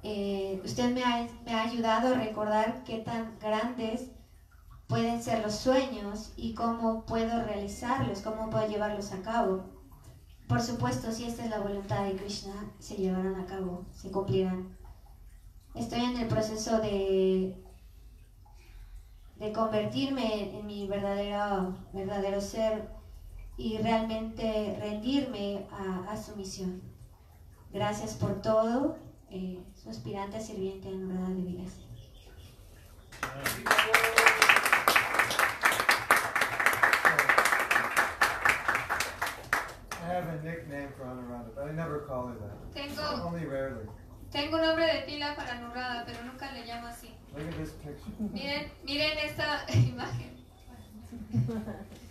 [0.02, 4.10] Eh, usted me ha, me ha ayudado a recordar qué tan grandes
[4.88, 9.64] pueden ser los sueños y cómo puedo realizarlos, cómo puedo llevarlos a cabo.
[10.48, 14.76] Por supuesto, si esta es la voluntad de Krishna, se llevarán a cabo, se cumplirán.
[15.74, 17.62] Estoy en el proceso de,
[19.36, 22.88] de convertirme en mi verdadero, verdadero ser
[23.56, 25.66] y realmente rendirme
[26.08, 26.80] a, su misión.
[27.72, 28.96] Gracias por todo,
[29.30, 31.72] eh, su aspirante a sirviente en verdad de vidas.
[40.05, 41.04] I have a nickname for
[41.54, 42.72] but I never call her that.
[42.74, 43.86] Tengo, Only rarely.
[44.32, 45.58] tengo un nombre de pila para
[46.06, 47.10] pero nunca le llamo así.
[47.34, 48.10] Look at this picture.
[48.32, 50.32] Miren, miren esta imagen.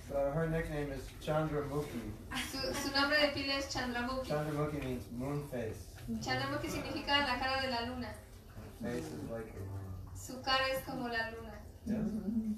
[0.07, 2.11] So her nickname is Chandramukhi.
[2.51, 4.27] Su, su nombre de pila es Chandramukhi.
[4.29, 5.79] Chandramukhi means moon face.
[6.21, 8.13] Chandramukhi significa la cara de la luna.
[8.81, 9.81] Face is like a moon.
[10.15, 11.53] Su cara es como la luna.
[11.85, 12.11] Yes?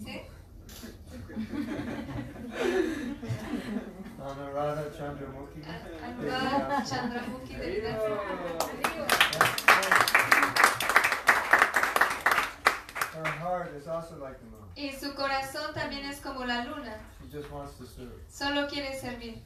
[0.04, 0.22] ¿Sí?
[4.20, 5.62] Anuradha Chandramukhi.
[6.04, 7.92] Anurada Chandramukhi de.
[13.14, 14.70] Her heart is also like the moon.
[14.76, 16.98] Y su corazón también es como la luna.
[17.22, 18.22] She just wants to serve.
[18.30, 19.42] Solo quiere servir.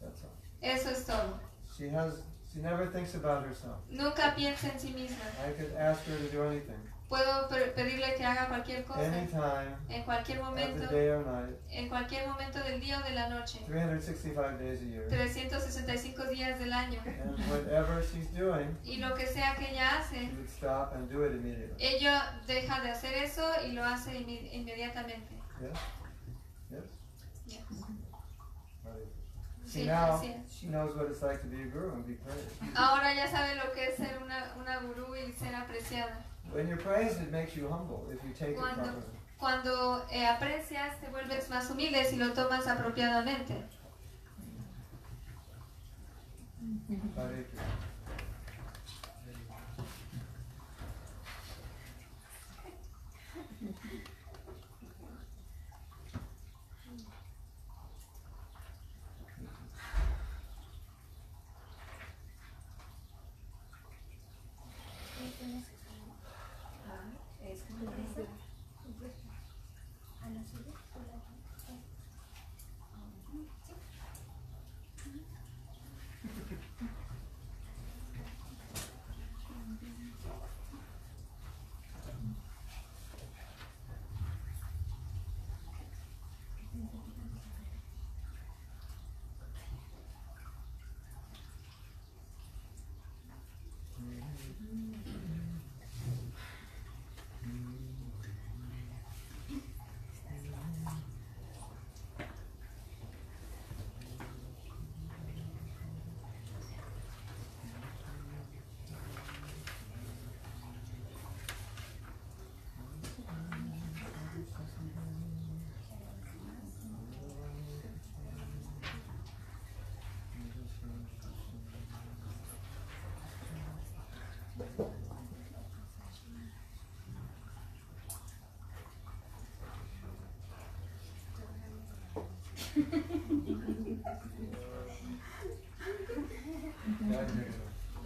[0.00, 0.30] That's all.
[0.60, 1.38] Eso es todo.
[1.76, 2.22] She has.
[2.52, 3.78] She never thinks about herself.
[3.90, 5.24] Nunca piensa en sí misma.
[5.46, 6.78] I could ask her to do anything,
[7.12, 9.00] Puedo pe- pedirle que haga cualquier cosa.
[9.04, 10.86] anytime, En cualquier momento.
[10.90, 13.58] day or night, En cualquier momento del día o de la noche.
[13.66, 15.08] 365 days a year.
[15.10, 16.98] 365 días del año.
[17.04, 21.32] And whatever she's doing, Y lo que sea que ella hace, stop and do it
[21.32, 21.76] immediately.
[21.78, 25.34] ella deja de hacer eso y lo hace inmi- inmediatamente.
[25.60, 25.78] Yes?
[26.70, 26.84] Yes?
[27.44, 27.62] Yes.
[28.84, 29.08] Right.
[29.66, 30.50] Sí, See now, así es.
[30.50, 32.74] she knows what it's like to be a guru and be praised.
[32.74, 36.24] Ahora ya sabe lo que es ser una, una gurú y ser apreciada.
[36.50, 39.18] When you're praised, it makes you humble if you take it Cuando, properly.
[39.38, 43.54] cuando eh, aprecias, te vuelves más humilde si lo tomas apropiadamente.
[47.16, 47.91] Hare Krishna.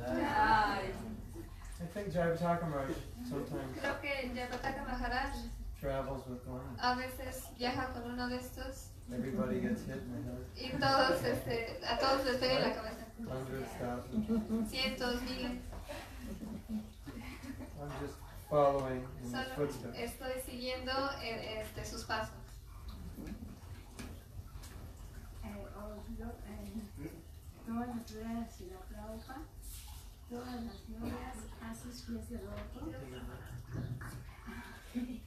[0.08, 2.96] I think Jayapataka Maharaj
[3.28, 5.34] sometimes creo que Jayapataka Maharaj
[5.80, 6.60] travels with one.
[6.80, 10.40] a veces viaja con uno de estos Everybody gets hit in the head.
[10.56, 13.04] y todos, este, a todos les pega en la cabeza.
[13.20, 14.70] Hundreds, thousands.
[14.70, 15.62] Cientos, miles.
[17.80, 18.14] I'm just
[18.50, 19.96] following in his Solo footsteps.
[19.96, 20.92] estoy siguiendo
[21.22, 22.34] eh, este, sus pasos.
[26.08, 27.10] Eh, eh,
[27.66, 29.42] todas las glorias y la Prabhupada,
[30.30, 32.92] todas las glorias a sus pies de loto.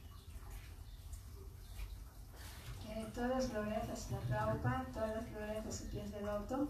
[2.90, 6.68] Eh, todas las glorias a Srila Prabhupada, todas las glorias a sus pies de loto.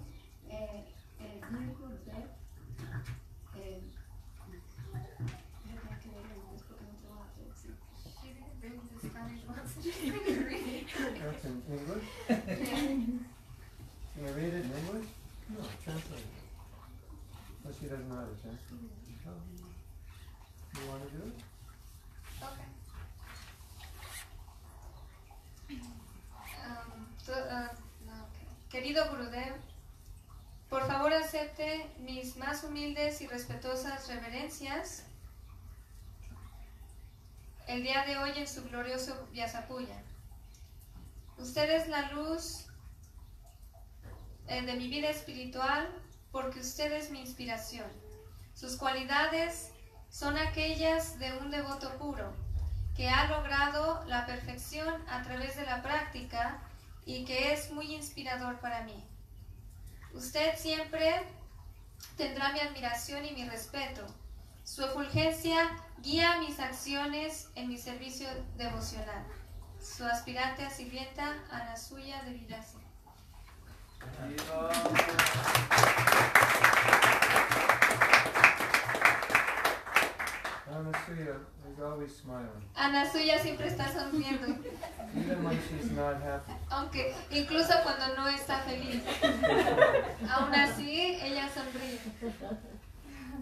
[0.50, 0.84] Eh,
[1.18, 1.40] eh,
[3.56, 3.80] Eh,
[5.70, 6.30] el la.
[11.18, 13.26] That's in English?
[14.20, 15.08] Can I read it in English?
[15.48, 16.26] No, translate it.
[17.64, 18.90] But she doesn't know how to translate it.
[20.74, 21.36] You want to do it?
[22.42, 22.58] Ok.
[26.66, 27.70] Um, to- ah,
[28.04, 28.36] no, ok.
[28.68, 29.54] Querido Gurudev,
[30.68, 35.04] por favor acepte mis más humildes y respetuosas reverencias
[37.68, 40.02] el día de hoy en su glorioso Vyasapuya.
[41.38, 42.69] Usted es la luz
[44.50, 45.88] de mi vida espiritual
[46.32, 47.86] porque usted es mi inspiración.
[48.52, 49.70] Sus cualidades
[50.10, 52.34] son aquellas de un devoto puro
[52.96, 56.60] que ha logrado la perfección a través de la práctica
[57.06, 59.04] y que es muy inspirador para mí.
[60.12, 61.22] Usted siempre
[62.16, 64.04] tendrá mi admiración y mi respeto.
[64.64, 69.24] Su efulgencia guía mis acciones en mi servicio devocional.
[69.80, 72.40] Su aspirante a sirvienta, Anasuya de.
[80.70, 81.34] Anasuya
[81.72, 84.56] is always smiling, Anasuya siempre está sonriendo,
[85.16, 86.52] even when she's not happy.
[86.70, 89.02] aunque incluso cuando no está feliz.
[90.30, 91.98] Aún así, ella sonríe.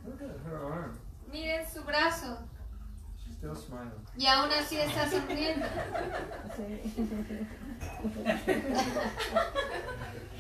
[0.07, 0.99] Look at her arm.
[1.31, 2.39] Miren su brazo
[3.23, 3.93] She's still smiling.
[4.17, 5.67] y aún así está sonriendo.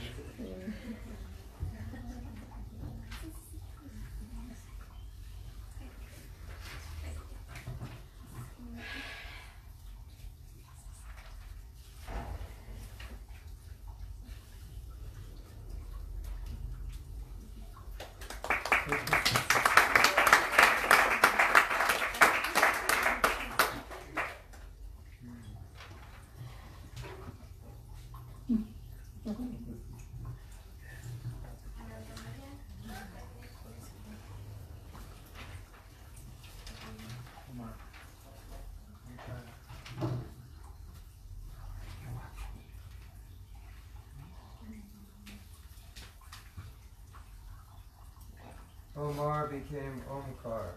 [49.19, 50.75] Omar became Omkar.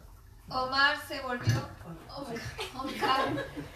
[0.50, 1.62] Omar se volvió
[2.74, 3.46] Omkar.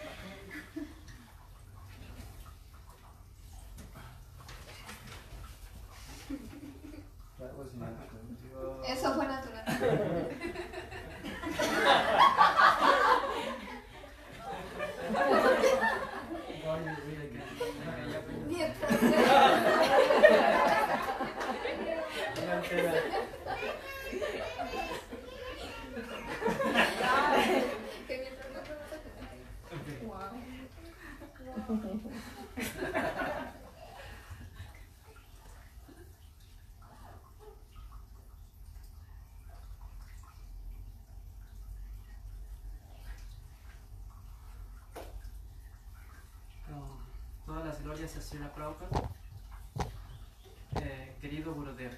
[48.06, 49.10] glorias a Srila Prabhupada.
[50.76, 51.92] Eh, querido Gurudev,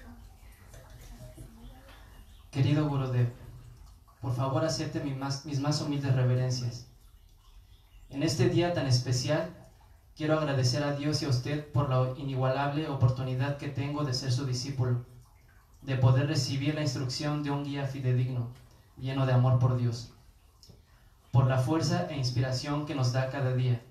[2.50, 3.30] Querido Gurudev,
[4.22, 6.86] por favor acepte mis más humildes reverencias.
[8.10, 9.50] En este día tan especial,
[10.16, 14.32] quiero agradecer a Dios y a usted por la inigualable oportunidad que tengo de ser
[14.32, 15.04] su discípulo,
[15.82, 18.48] de poder recibir la instrucción de un guía fidedigno,
[18.96, 20.12] lleno de amor por Dios,
[21.32, 23.82] por la fuerza e inspiración que nos da cada día.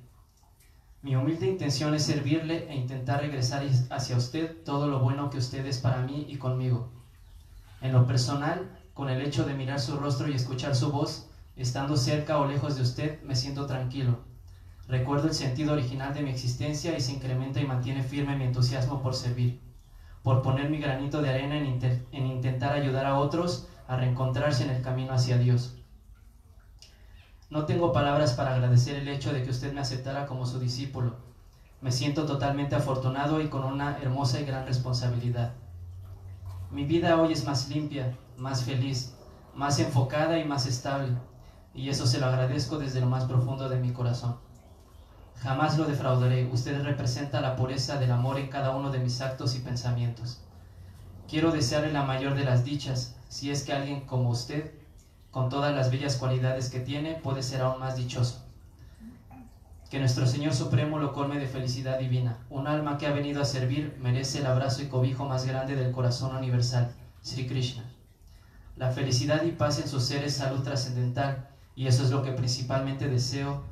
[1.08, 5.66] Mi humilde intención es servirle e intentar regresar hacia usted todo lo bueno que usted
[5.66, 6.89] es para mí y conmigo.
[7.80, 11.95] En lo personal, con el hecho de mirar su rostro y escuchar su voz, estando
[11.95, 14.18] cerca o lejos de usted, me siento tranquilo.
[14.89, 18.99] Recuerdo el sentido original de mi existencia y se incrementa y mantiene firme mi entusiasmo
[18.99, 19.55] por servir,
[20.24, 21.80] por poner mi granito de arena en,
[22.12, 25.77] en intentar ayudar a otros a reencontrarse en el camino hacia Dios.
[27.50, 31.16] No tengo palabras para agradecer el hecho de que usted me aceptara como su discípulo.
[31.80, 35.54] Me siento totalmente afortunado y con una hermosa y gran responsabilidad.
[36.72, 39.16] Mi vida hoy es más limpia, más feliz,
[39.56, 41.14] más enfocada y más estable,
[41.74, 44.36] y eso se lo agradezco desde lo más profundo de mi corazón.
[45.38, 49.56] Jamás lo defraudaré, usted representa la pureza del amor en cada uno de mis actos
[49.56, 50.41] y pensamientos.
[51.30, 54.77] Quiero desearle la mayor de las dichas, si es que alguien como usted,
[55.38, 58.44] con todas las bellas cualidades que tiene, puede ser aún más dichoso.
[59.92, 62.40] Que nuestro Señor Supremo lo colme de felicidad divina.
[62.50, 65.92] Un alma que ha venido a servir merece el abrazo y cobijo más grande del
[65.92, 67.84] corazón universal, Sri Krishna.
[68.78, 72.32] La felicidad y paz en su ser es salud trascendental y eso es lo que
[72.32, 73.64] principalmente deseo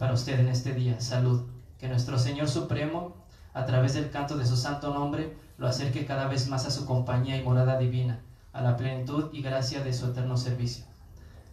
[0.00, 1.00] para usted en este día.
[1.00, 1.44] Salud.
[1.78, 3.14] Que nuestro Señor Supremo,
[3.54, 6.84] a través del canto de su santo nombre, lo acerque cada vez más a su
[6.84, 10.90] compañía y morada divina, a la plenitud y gracia de su eterno servicio.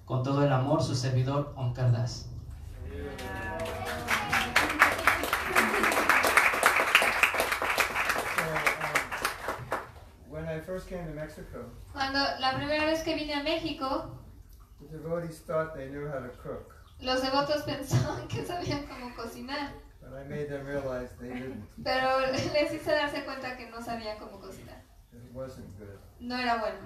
[0.10, 2.26] Con todo el amor, su servidor Omkar Das.
[10.30, 14.12] when I first came to Mexico, Cuando la primera vez que vine a México,
[14.82, 19.72] the devotees thought they knew how to cook, los devotos pensaban que sabían cómo cocinar,
[20.02, 21.64] but I made them realize they didn't.
[21.84, 24.80] pero les hice darse cuenta que no sabían cómo cocinar.
[25.12, 25.98] It wasn't good.
[26.20, 26.78] No era bueno.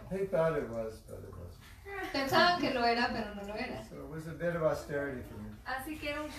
[2.12, 3.84] Pensaban que lo era, pero no lo era.
[3.90, 5.50] So it was a bit of austerity for me.
[5.66, 6.30] Así que era un,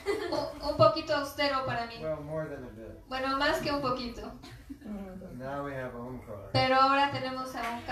[0.71, 1.99] un- poquito austero para mí.
[2.03, 3.01] Well, more than a bit.
[3.09, 4.33] Bueno, más que un poquito.
[4.69, 6.51] But now we have Omkar.
[6.53, 7.83] Pero ahora tenemos a un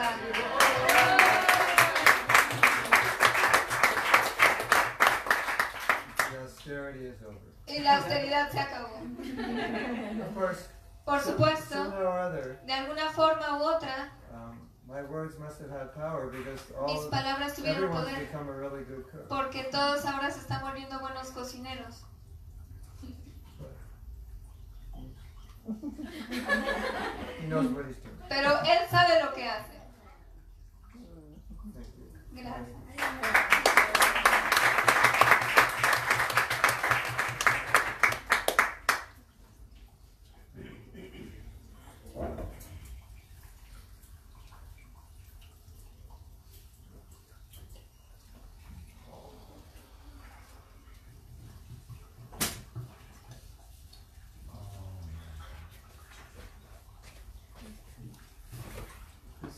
[6.31, 7.39] The austerity is over.
[7.67, 8.97] Y la austeridad se acabó.
[8.97, 10.69] Of course,
[11.05, 14.11] Por some- supuesto, other, de alguna forma u otra,
[16.87, 18.27] mis palabras tuvieron everyone's poder.
[18.27, 19.29] become a really good cook.
[19.29, 22.05] Porque todos ahora se están volviendo buenos cocineros.
[27.41, 28.19] He knows what he's doing.
[28.29, 29.81] Pero él sabe lo que hace.
[32.33, 33.72] Gracias.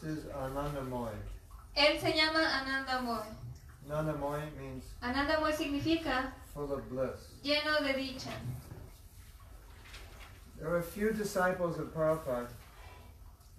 [0.05, 1.13] Is Anandamoy.
[1.77, 3.25] Él se llama Ananda Moy.
[3.89, 7.35] Anandamoy means Ananda Moy significa full of bliss.
[7.43, 8.31] lleno de dicha.
[10.59, 12.49] There were a few disciples of Prabhupada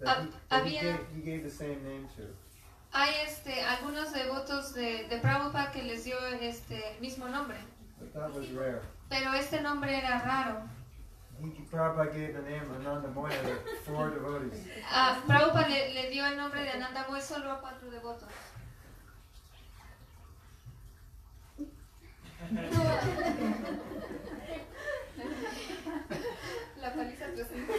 [0.00, 2.22] that, he, that he, gave, he gave the same name to.
[2.92, 7.56] Hay este, algunos devotos de, de Prabhupada que les dio este el mismo nombre.
[7.98, 8.82] But that was rare.
[9.10, 10.62] Pero este nombre era raro.
[11.38, 14.66] He, Prabhupada gave the name Anandamoy to four devotees.
[14.90, 18.28] A Prabhupada le, le dio el nombre de Ananda Moy solo a cuatro devotos.
[26.80, 27.72] La paliza presente.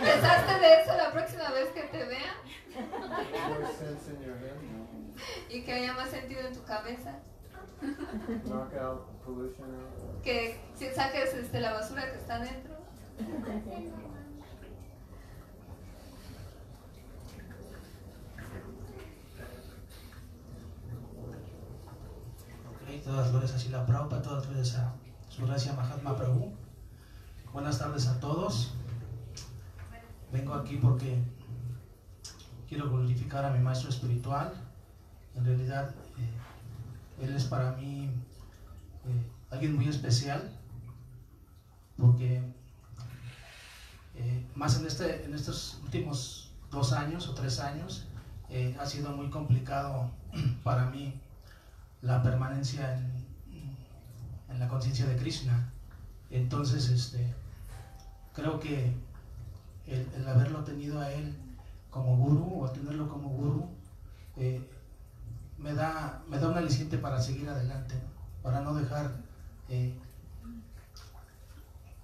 [0.00, 2.34] ¿Pensaste de eso la próxima vez que te vea?
[5.48, 7.20] Y que haya más sentido en tu cabeza.
[10.22, 12.74] Que si saques este, la basura que está dentro.
[22.70, 24.94] Ok, todas las glorias a Sila Prabhupada, todas las glorias a
[25.28, 26.52] su gracia Mahatma Prabhu.
[27.52, 28.74] Buenas tardes a todos.
[30.32, 31.18] Vengo aquí porque
[32.68, 34.52] quiero glorificar a mi maestro espiritual.
[35.34, 36.30] En realidad, eh,
[37.20, 38.04] él es para mí
[39.06, 40.56] eh, alguien muy especial
[41.96, 42.42] porque
[44.14, 48.06] eh, más en, este, en estos últimos dos años o tres años
[48.48, 50.10] eh, ha sido muy complicado
[50.64, 51.20] para mí
[52.02, 53.30] la permanencia en,
[54.48, 55.70] en la conciencia de Krishna.
[56.30, 57.34] Entonces, este,
[58.32, 58.92] creo que
[59.86, 61.34] el, haberlo tenido a él
[61.90, 63.68] como guru o tenerlo como guru
[65.60, 67.94] me, da, me da un aliciente para seguir adelante,
[68.42, 69.12] para no dejar
[69.68, 69.94] eh,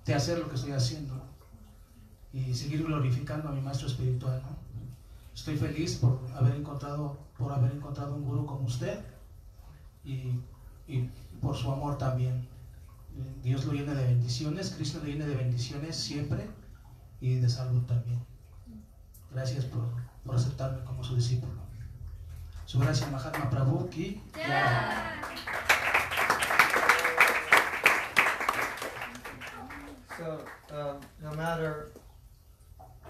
[0.04, 1.20] de hacer lo que estoy haciendo
[2.32, 4.42] y seguir glorificando a mi maestro espiritual.
[5.34, 9.04] Estoy feliz por haber encontrado, por haber encontrado un guru como usted
[10.04, 10.40] y
[10.88, 12.48] y por su amor también.
[13.42, 16.48] Dios lo llene de bendiciones, Cristo lo llene de bendiciones siempre
[17.20, 18.20] y de salud también.
[19.32, 19.88] Gracias por,
[20.24, 21.65] por aceptarme como su discípulo.
[22.66, 25.12] Su gracia Mahatma Prabhu ki Yeah.
[30.16, 31.92] So, um, no matter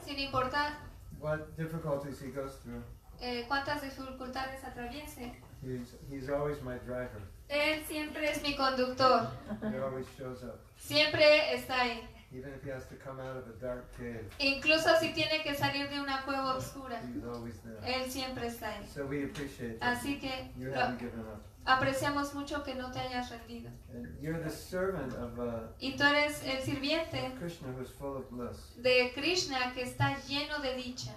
[0.04, 0.72] Sin importar
[1.20, 2.82] what difficulties he goes through,
[3.20, 5.32] eh, cuántas dificultades atraviese,
[5.62, 7.22] he's, he's always my driver.
[7.48, 9.30] Él siempre es mi conductor.
[9.62, 10.60] He always shows up.
[10.76, 12.15] Siempre está ahí.
[12.32, 15.54] Even if he has to come out of a dark cave, Incluso si tiene que
[15.54, 17.78] salir de una cueva oscura, he's always there.
[17.84, 18.86] Él siempre está ahí.
[18.86, 19.96] So we appreciate that.
[19.96, 21.40] Así que You lo- given up.
[21.64, 23.70] apreciamos mucho que no te hayas rendido.
[23.94, 28.28] And you're the servant of uh, Y tú eres el sirviente Krishna who's full of
[28.30, 28.74] bliss.
[28.82, 31.14] de Krishna que está lleno de dicha.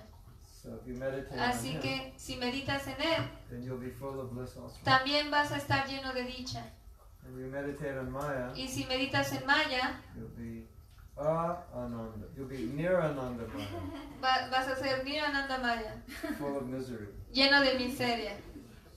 [0.62, 3.90] So if you meditate Así on him, que si meditas en Él, then you'll be
[3.90, 4.78] full of bliss also.
[4.84, 6.64] también vas a estar lleno de dicha.
[7.26, 10.68] And you meditate on Maya, Y si meditas en Maya, you'll be
[11.18, 12.28] ah ananda.
[12.36, 13.68] You'll be near ananda Maya,
[14.22, 15.92] va- vas a ser Nirananda Maya,
[16.38, 17.08] full of misery.
[17.34, 18.34] lleno de miseria.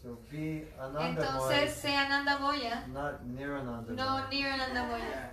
[0.02, 4.28] So be ananda Entonces, sé Ananda Maya, not near ananda no Maya.
[4.30, 5.30] Nirananda Moya.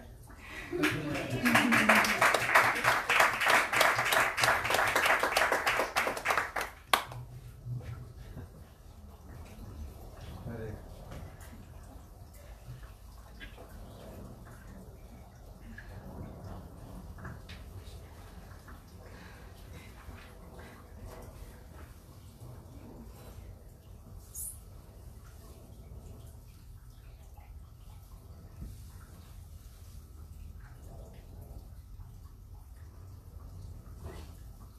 [10.46, 10.76] Hare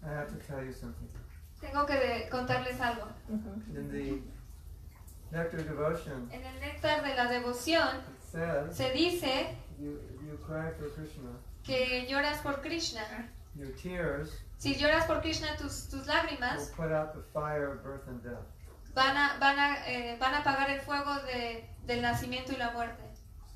[0.03, 1.09] I have to tell you something.
[1.61, 3.07] Tengo que contarles algo.
[3.29, 4.21] In the
[5.31, 10.91] Nectar Devotion, En el néctar de la devoción says se dice you, you cry for
[10.95, 11.31] Krishna.
[11.63, 13.03] que lloras por Krishna.
[13.57, 17.83] Your tears Si lloras por Krishna, tus, tus will lágrimas put out the fire of
[17.83, 18.45] birth and death.
[18.95, 22.71] van a, van a, eh, van a apagar el fuego de, del nacimiento y la
[22.73, 23.03] muerte.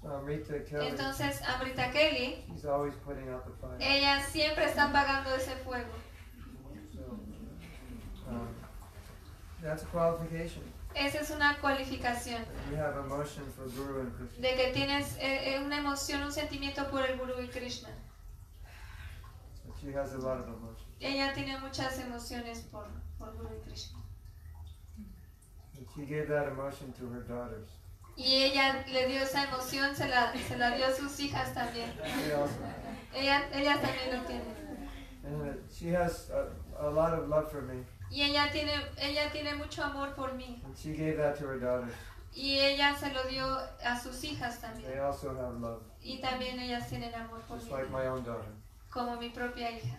[0.02, 3.76] So Amrita Kelly, Entonces, Amrita Kelly, she's always putting out the fire.
[3.80, 5.90] ella siempre está apagando ese fuego.
[6.92, 8.48] So, um,
[9.64, 10.62] that's a qualification.
[10.94, 14.40] Esa es una cualificación You have emotion for Guru and Krishna.
[14.48, 17.88] de que tienes eh, eh, una emoción, un sentimiento por el Guru y Krishna.
[19.66, 20.86] But she has a lot of emotion.
[21.00, 22.86] Ella tiene muchas emociones por,
[23.18, 23.98] por Guru y Krishna.
[25.76, 27.68] And she gave that emotion to her daughters.
[28.16, 31.90] Y ella le dio esa emoción, se la, se la dio a sus hijas también.
[33.12, 34.64] Ella, ellas también lo tienen.
[35.24, 36.48] and she has a,
[36.86, 37.82] a lot of love for me.
[38.14, 40.62] Y ella tiene, ella tiene mucho amor por mí.
[40.64, 41.92] And she gave that to her daughters.
[42.32, 43.44] Y ella se lo dio
[43.84, 45.00] a sus hijas They también.
[45.00, 48.52] also have love, Y también ellas tienen amor por just mí, like my own daughter.
[48.90, 49.98] como mi propia hija.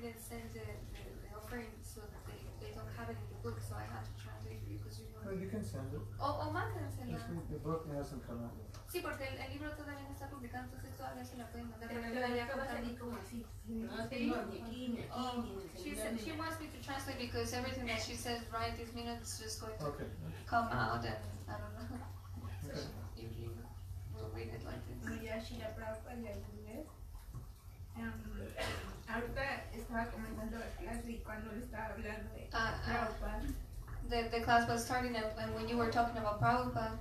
[0.00, 2.88] Told me that they didn't send the, the, the offering so that they, they don't
[2.96, 5.34] have it in the book, so I had to translate for you because you Well,
[5.34, 5.40] know.
[5.40, 6.00] you can send it.
[6.20, 7.12] O, o mándensela.
[7.12, 8.68] Just read the book hasn't come out yet.
[8.90, 11.88] Sí, porque el, el libro todavía no está publicado, entonces todavía se la pueden mandar
[11.88, 13.46] Pero para que que la vaya va a salir como así.
[13.68, 17.18] No tengo aquí, aquí, Oh, ni en el she said she wants me to translate
[17.18, 20.06] because everything that she says right this minute is just going to Okay.
[20.46, 21.14] come out and
[21.46, 21.86] I don't know.
[22.66, 22.82] So Okay.
[23.16, 23.50] you, you
[24.16, 24.98] will read it like this.
[25.06, 26.86] María Shila Prabhupada de inglés.
[27.96, 28.12] Em,
[29.08, 32.80] ahorita estaba comentando clase y cuando le estaba hablando de ah.
[32.86, 33.42] Prabhupada,
[34.08, 36.98] The, the class was starting and and when you were talking about Prabhupada,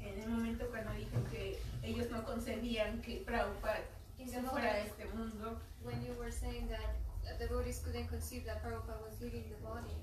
[0.00, 3.80] en el momento cuando dijo que ellos no concebían que Prabhupada
[4.16, 8.44] se the fuera de este mundo, when you were saying that the devotees couldn't conceive
[8.46, 9.96] that Prabhupada was leaving the body,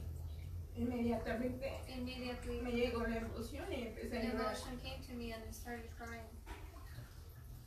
[0.76, 4.46] inmediatamente immediately me llegó la emoción y empecé a the llorar.
[4.54, 6.30] emotion came to me and I started crying.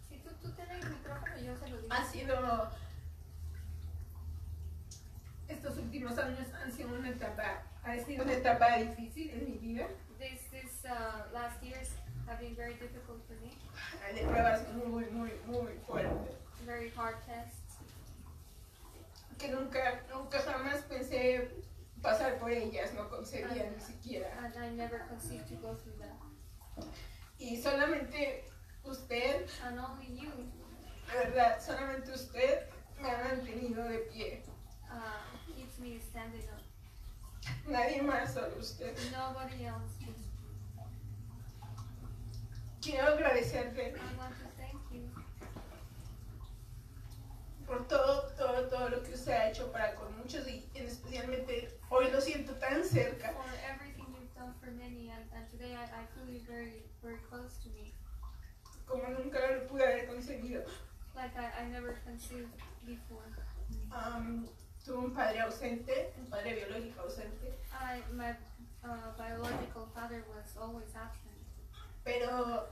[0.08, 1.92] Si tú, tú tienes el micrófono, yo se lo digo.
[1.92, 2.70] Ha sido
[5.48, 9.86] estos últimos años han sido una etapa, ha sido una etapa difícil en mi vida,
[10.18, 11.90] This, this uh, last years
[12.26, 13.56] have been very difficult for me,
[14.12, 16.34] de pruebas muy, muy, muy fuertes.
[16.66, 17.76] very hard tests.
[19.38, 21.48] que nunca, nunca jamás pensé
[22.02, 24.28] pasar por ellas, no concebía ni siquiera.
[24.42, 26.18] And I never conceived to go through that.
[27.38, 28.44] Y solamente
[28.84, 30.30] usted, and only you,
[31.06, 32.66] de verdad, solamente usted
[33.00, 34.42] me ha mantenido de pie.
[34.90, 36.62] Uh, keeps me standing up.
[37.66, 38.94] Nadie más, solo usted.
[39.12, 39.94] Nobody else.
[42.80, 45.08] Quiero agradecerte I want to thank you
[47.66, 51.68] por todo, todo, todo lo que usted ha hecho para con muchos y en especialmente
[51.90, 53.32] hoy lo siento tan cerca.
[53.32, 57.18] for everything you've done for many, and, and today I, I feel you very, very
[57.28, 57.92] close to me,
[58.86, 60.64] como nunca lo pude haber conseguido.
[61.14, 62.48] like I, I never conceived
[62.86, 63.26] before.
[63.92, 64.48] Am,
[64.88, 68.30] tuve un padre ausente, un padre biológico ausente, I, my
[68.82, 71.36] uh, biological father was always absent,
[72.02, 72.66] pero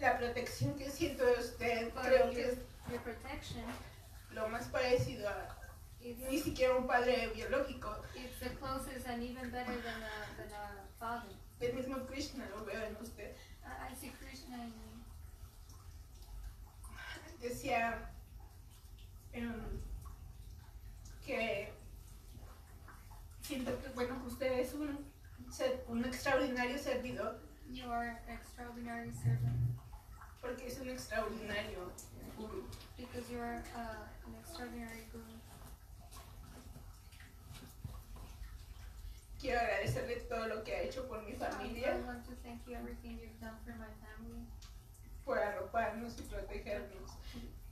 [0.00, 2.58] la protección que siento de usted but creo que es
[2.90, 3.62] your protection,
[4.32, 5.56] lo más parecido a
[6.00, 7.94] ni siquiera un padre biológico.
[8.16, 11.30] it's the closest and even better than a, than a father.
[11.60, 13.36] El mismo Krishna lo veo en usted.
[13.64, 14.90] I, I see Krishna in you.
[17.40, 18.10] Decía
[19.32, 19.80] em,
[21.24, 21.72] que
[23.42, 24.98] siento que bueno usted es un,
[25.88, 29.78] un extraordinario servidor You are an extraordinary servant
[30.40, 31.90] porque es un extraordinario
[32.36, 32.64] guru.
[32.96, 35.24] because you are uh, an extraordinary guru.
[39.40, 42.74] Quiero agradecerle todo lo que ha hecho por mi I familia, want to thank you
[42.74, 44.46] everything you've done for my family,
[45.24, 47.10] por arroparnos y protegernos.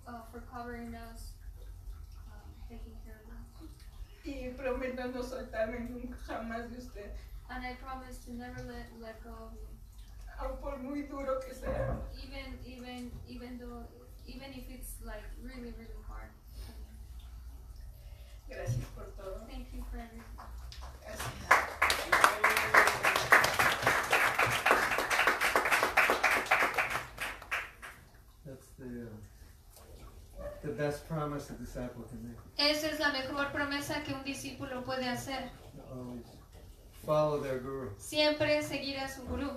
[0.09, 1.33] uh, for covering us,
[2.27, 3.00] um, taking.
[4.31, 7.11] Y prometo no soltarme nunca jamás de usted,
[7.49, 9.67] And I promise to never let let go of you,
[10.41, 11.97] aun por muy duro que sea.
[12.15, 13.83] even even even though
[14.27, 16.31] even if it's like really really hard.
[18.49, 19.47] Gracias por todo.
[19.49, 20.23] Thank you for everything.
[21.03, 22.41] Gracias.
[28.47, 29.30] That's the, uh,
[30.63, 32.39] the best promise a disciple can make.
[32.59, 35.51] Esa es la mejor promesa que un discípulo puede hacer.
[35.93, 36.25] Always
[37.05, 37.91] follow their guru.
[37.99, 39.51] Siempre seguir a su gurú.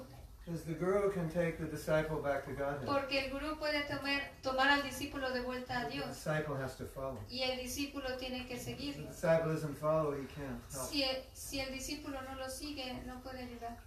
[0.46, 2.86] Because the guru can take the disciple back to Godhead.
[2.86, 6.08] Porque el gurú puede tomar, tomar al discípulo de vuelta a The Dios.
[6.10, 7.18] disciple has to follow.
[7.30, 9.08] Y el discípulo tiene que If the seguirlo.
[9.10, 10.90] disciple doesn't follow, he can't help.
[10.90, 13.78] Si el, si el discípulo no lo sigue, no puede ayudar.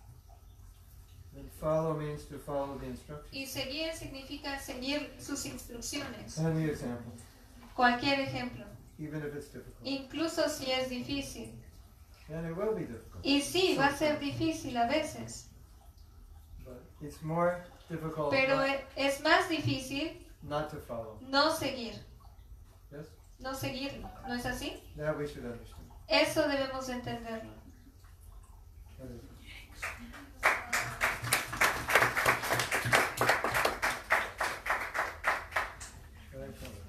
[1.36, 3.32] And follow means to follow the instructions.
[3.32, 6.38] Y seguir significa seguir sus instrucciones.
[6.38, 7.12] Any example,
[7.74, 8.64] Cualquier ejemplo.
[8.98, 9.84] even if it's difficult.
[9.84, 11.52] Incluso si es difícil.
[12.30, 13.22] And it will be difficult.
[13.24, 15.48] Y sí, va a ser difícil a veces.
[16.64, 21.18] But it's more difficult Pero e- es más difícil not to follow.
[21.28, 21.94] no seguir.
[22.90, 23.06] Yes?
[23.38, 24.08] No seguirlo.
[24.26, 24.82] ¿No es así?
[24.96, 25.84] That we should understand.
[26.08, 27.52] Eso debemos entenderlo.
[28.98, 29.20] That is-
[36.32, 36.82] Very clever.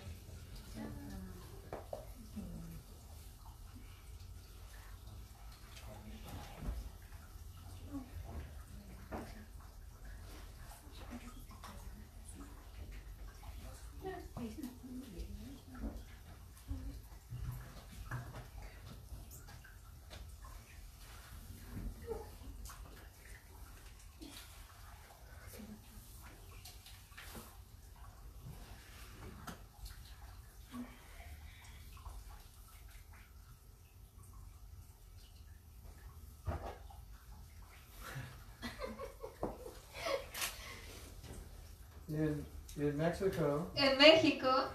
[42.18, 42.44] In,
[42.78, 44.70] in Mexico, En México,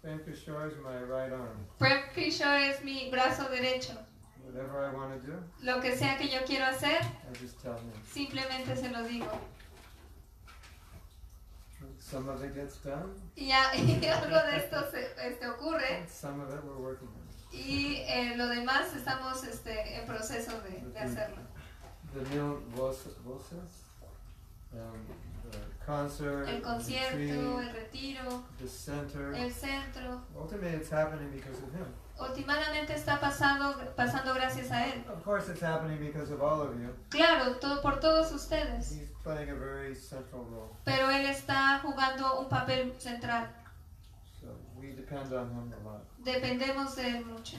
[0.00, 1.66] Prem Kishore is my right arm.
[1.78, 3.96] Prem Kishore es mi brazo derecho.
[4.44, 7.74] Whatever I want to do, Lo que sea que yo quiero hacer, I just tell
[7.74, 7.90] him.
[8.06, 9.28] simplemente se lo digo.
[11.98, 16.50] Some of it gets done, Y, algo de esto se, este, ocurre and some of
[16.54, 17.24] it we're working on.
[17.52, 21.38] y eh, lo demás estamos este, en proceso de, de hacerlo.
[22.12, 23.82] The mil voces, voces
[24.74, 24.94] um,
[25.84, 29.34] concert, El the concierto, retreat, el retiro, the center.
[29.34, 30.22] el centro.
[30.36, 31.86] Ultimately, it's happening because of him.
[32.18, 35.04] Últimamente está pasando, pasando gracias a él.
[35.08, 36.94] Of course, it's happening because of all of you.
[37.10, 38.92] Claro, todo, por todos ustedes.
[38.92, 40.76] He's playing a very central role.
[40.84, 43.48] Pero él está jugando un papel central.
[44.40, 44.48] So
[44.80, 46.06] we depend on him a lot.
[46.22, 47.56] Dependemos de él mucho.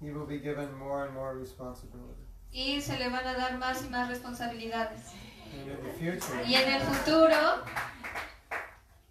[0.00, 2.22] He will be given more and more responsibility.
[2.52, 5.12] Y se le van a dar más y más responsabilidades.
[6.46, 7.64] Y en el futuro,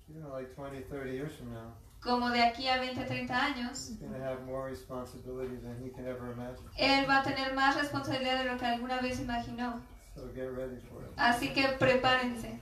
[0.09, 3.89] you know, like 20, 30 years from now, como de aquí a 20, 30 años,
[3.89, 6.65] he's going to have more responsibility than he can ever imagine.
[6.77, 9.81] él va a tener más responsabilidad de lo que alguna vez imaginó.
[10.15, 11.13] So get ready for it.
[11.15, 12.59] Así que prepárense.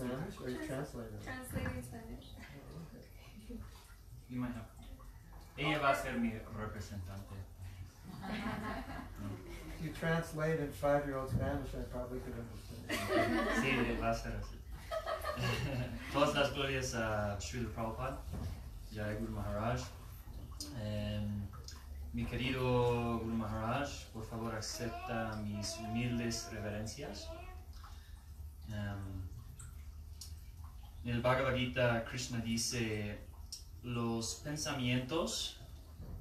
[0.00, 1.22] Spanish or you translate it?
[1.22, 2.26] Translate in Spanish.
[4.30, 7.34] Ella va a ser mi representante.
[9.78, 12.80] If you translate in five-year-old Spanish, I probably could understand.
[13.60, 14.56] Sí, va a ser así.
[16.12, 18.18] Todas las glorias a Srila Prabhupada,
[18.94, 19.80] Jai Guru Maharaj.
[20.80, 21.48] Em,
[22.12, 27.28] mi querido Guru Maharaj, por favor acepta mis humildes reverencias.
[28.68, 29.28] Em,
[31.04, 33.29] en el Bhagavad Gita, Krishna dice,
[33.82, 35.58] los pensamientos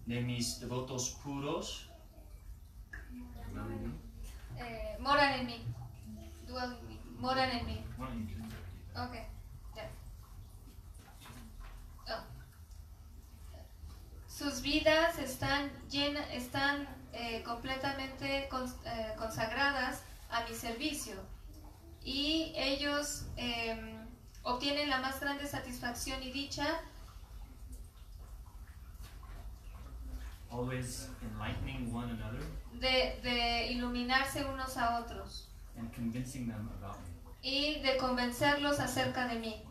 [0.06, 1.86] de mis devotos puros
[4.58, 5.66] Eh, moran en mí.
[6.48, 7.20] Dwell in me.
[7.20, 7.84] Moran en mí.
[8.96, 9.14] Ok,
[9.76, 9.90] ya.
[12.08, 12.24] Oh.
[14.28, 21.16] Sus vidas están llenas, están eh, completamente cons- eh, consagradas a mi servicio
[22.04, 24.06] y ellos em,
[24.44, 26.80] obtienen la más grande satisfacción y dicha
[30.52, 32.44] always enlightening one another
[32.80, 37.20] de, de iluminarse unos a otros and convincing them about me.
[37.42, 39.64] y de convencerlos acerca de mí.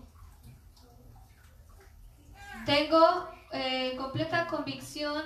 [2.65, 5.25] Tengo eh, completa convicción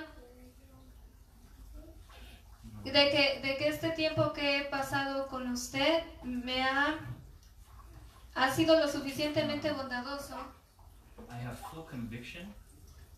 [2.83, 6.95] de que, de que este tiempo que he pasado con usted me ha,
[8.35, 10.35] ha sido lo suficientemente bondadoso.
[11.29, 12.53] I have full conviction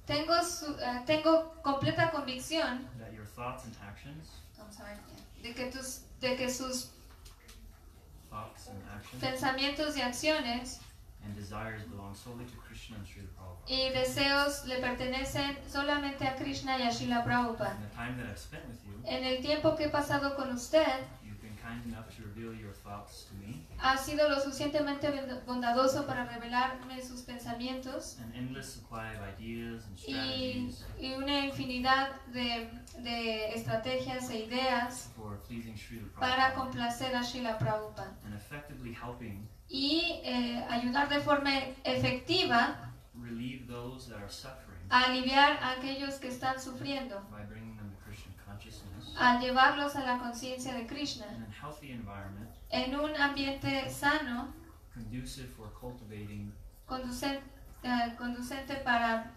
[0.06, 4.28] Tengo, su- eh, tengo completa convicción that your thoughts and actions,
[4.60, 4.95] I'm sorry,
[5.41, 6.91] de, que tus, de que sus
[8.30, 10.80] thoughts and actions, pensamientos y acciones
[11.24, 13.68] and desires belong solely to Krishna and Srila Prabhupada.
[13.68, 17.76] y deseos le pertenecen solamente a Krishna y a Srila Prabhupada.
[17.76, 20.51] In the time that I've spent with you, En el tiempo que he pasado con
[20.51, 20.86] usted,
[21.24, 25.45] you've been kind enough to reveal your thoughts to me, ha sido lo suficientemente bond-
[25.45, 30.01] bondadoso para revelarme sus pensamientos an endless supply of ideas and y,
[30.71, 32.69] strategies y una infinidad de,
[32.99, 35.11] de estrategias e ideas
[36.19, 41.51] para complacer a Srila Prabhupada and effectively helping y eh, ayudar de forma
[41.84, 47.76] efectiva relieve those that are suffering a aliviar a aquellos que están sufriendo, by bringing
[47.76, 51.26] them to Krishna consciousness al llevarlos a la conciencia de Krishna
[52.70, 54.53] en un ambiente sano,
[54.93, 56.53] conducive for cultivating
[57.84, 59.32] eh, conducente para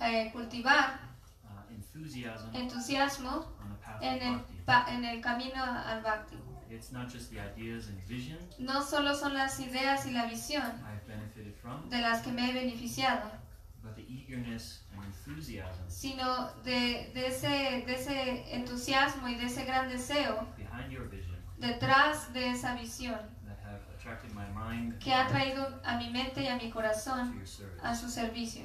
[0.00, 0.98] eh, cultivar
[1.44, 3.46] uh, enthusiasm entusiasmo
[4.00, 4.40] en el,
[4.88, 6.36] en camino al bhakti.
[6.70, 10.72] It's not just the ideas and vision No solo son las ideas y la visión
[11.60, 13.30] from, de las que me he beneficiado,
[13.82, 19.64] but the eagerness and enthusiasm sino de, de ese, de ese entusiasmo y de ese
[19.64, 21.31] gran deseo behind your vision
[21.62, 26.42] detrás de esa visión that have attracted my mind que ha traído a mi mente
[26.42, 27.40] y a mi corazón
[27.82, 28.64] a su servicio.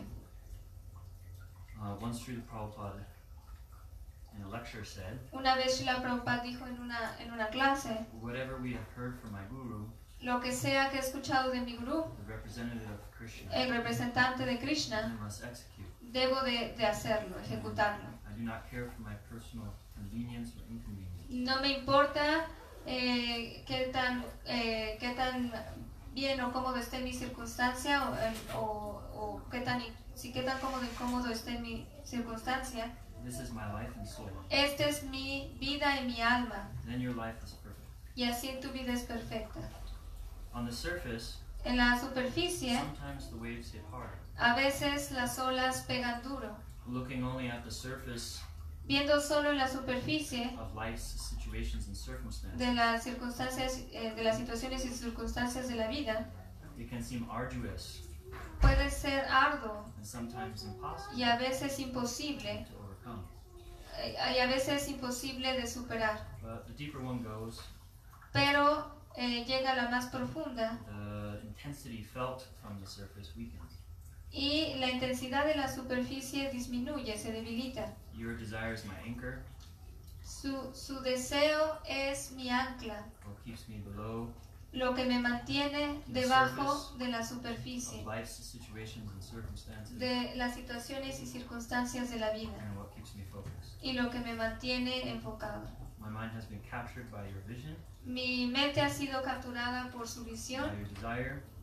[1.79, 3.05] Uh, once Srila Prabhupada
[4.35, 8.59] in a lecture said, Una vez Srila Prabhupada dijo en una, en una clase, Whatever
[8.59, 9.87] we have heard from my guru,
[10.21, 14.43] lo que sea que he escuchado de mi gurú, the representative of Krishna, el representante
[14.43, 15.87] de Krishna, I must execute.
[16.01, 18.09] debo de, de hacerlo, ejecutarlo.
[18.27, 21.13] I do not care for my personal convenience or inconvenience.
[21.29, 22.47] No me importa
[22.87, 25.51] eh, qué, tan, eh, qué tan
[26.13, 29.81] bien o cómodo esté mi circunstancia o, em, o, o qué tan,
[30.15, 32.91] si qué tan cómodo y cómodo esté mi circunstancia.
[33.23, 34.29] This is my life and soul.
[34.49, 37.87] Esta es mi vida y mi alma Then your life is perfect.
[38.15, 39.59] y así tu vida es perfecta.
[40.53, 44.17] On the surface, En la superficie sometimes the waves hit hard.
[44.37, 46.55] a veces las olas pegan duro.
[46.87, 48.39] Looking only at the surface
[48.87, 50.49] Viendo solo en la superficie
[52.57, 56.29] de las circunstancias, eh, de las situaciones y circunstancias de la vida,
[58.61, 59.83] puede ser arduo
[61.15, 63.23] y a veces imposible to overcome.
[63.99, 66.19] eh, y a veces imposible de superar.
[66.41, 67.59] But the deeper one goes,
[68.31, 70.79] Pero eh, llega a la más profunda
[74.31, 77.93] y la intensidad de la superficie disminuye, se debilita.
[78.13, 79.43] Your desire is my anchor,
[80.23, 84.29] Su, su deseo es mi ancla, what keeps me below
[84.73, 88.03] lo que me mantiene debajo de la superficie,
[89.97, 92.53] de las situaciones y circunstancias de la vida.
[93.81, 95.63] Y lo que me mantiene enfocado.
[95.99, 97.75] My My mind has been captured by your vision,
[98.05, 100.69] Mi mente ha sido capturada por su visión,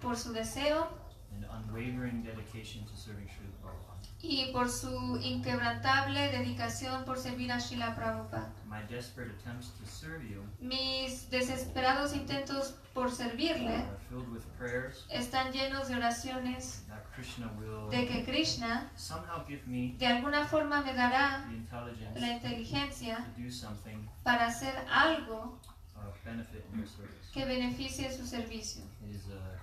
[0.01, 0.89] por su deseo
[1.35, 3.95] and unwavering dedication to serving Srila Prabhupada.
[4.22, 8.51] y por su inquebrantable dedicación por servir a Srila Prabhupada.
[8.66, 15.05] My desperate attempts to serve you Mis desesperados intentos por servirle are filled with prayers
[15.11, 20.47] están llenos de oraciones that Krishna will de que Krishna somehow give me de alguna
[20.47, 25.59] forma me dará the intelligence la inteligencia to do something para hacer algo
[25.97, 27.30] of benefit in your service.
[27.32, 28.82] que beneficie su servicio.
[29.09, 29.54] It is a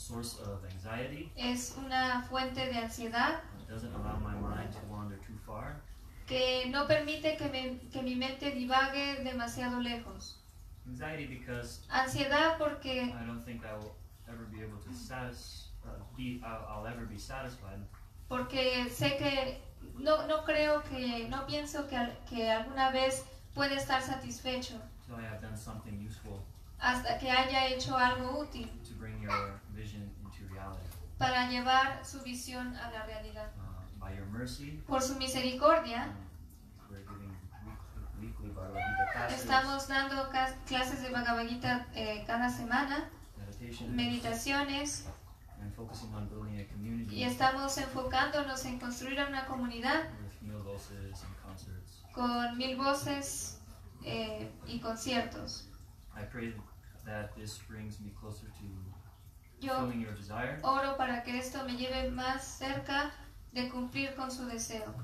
[0.00, 1.30] source of anxiety.
[1.36, 5.76] Es una fuente de ansiedad It doesn't allow my mind to wander too far.
[6.26, 10.38] que no permite que, me- que mi mente divague demasiado lejos.
[10.86, 13.94] Anxiety because Ansiedad porque I don't think I will
[14.28, 17.80] ever be able to satis- uh, be I'll, I'll ever be satisfied
[18.28, 19.60] porque sé que
[19.98, 21.96] no, no creo que, no pienso que,
[22.28, 23.24] que alguna vez
[23.54, 26.40] puede estar satisfecho until I have done something useful
[26.78, 30.80] hasta que haya hecho algo útil to bring your vision into reality.
[31.18, 33.50] para llevar su visión a la realidad.
[33.58, 39.40] Uh, by your mercy, Por su misericordia, um, we're giving weekly, weekly Bhagavad Gita classes,
[39.40, 40.28] estamos dando
[40.66, 43.08] clases de Bhagavad Gita eh, cada semana,
[43.90, 45.04] meditaciones,
[45.60, 50.62] and focusing on building a community y estamos enfocándonos en construir una comunidad with meal
[50.62, 52.02] voices and concerts.
[52.14, 53.58] con mil voces
[54.04, 55.68] eh, y conciertos.
[56.16, 56.54] I pray
[57.04, 58.64] that this brings me closer to
[59.60, 59.90] Yo
[60.62, 63.12] oro para que esto me lleve más cerca
[63.52, 64.94] de cumplir con su deseo.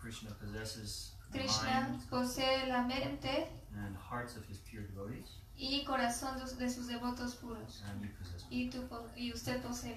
[0.00, 5.84] Krishna possesses the Krishna mind posee la mente and hearts of his pure devotees, y
[5.84, 7.82] corazón de- de sus devotos puros.
[8.50, 9.96] Y, tú y usted posee.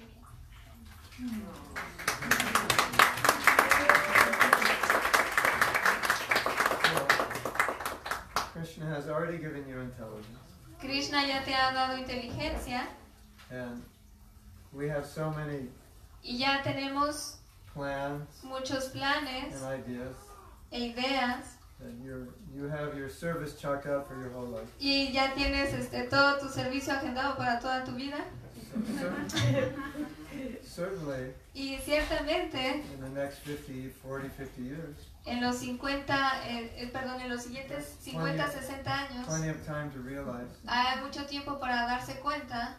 [8.52, 10.40] Krishna has already given you intelligence,
[10.80, 12.86] Krishna ya te ha dado inteligencia
[13.50, 13.82] and
[14.72, 15.68] we have so many
[16.22, 17.36] y ya tenemos
[17.72, 20.14] plans muchos planes and ideas
[20.72, 24.68] e ideas that you you have your service chalked out for your whole life.
[24.80, 28.18] y ya tienes este, todo tu servicio agendado para toda tu vida.
[30.62, 36.14] Certainly, Y ciertamente in the next 50, 40, 50 years, en los 50,
[36.46, 40.50] eh, eh, perdón, en los siguientes 50, 60 años plenty of time to realize.
[40.66, 42.76] hay mucho tiempo para darse cuenta.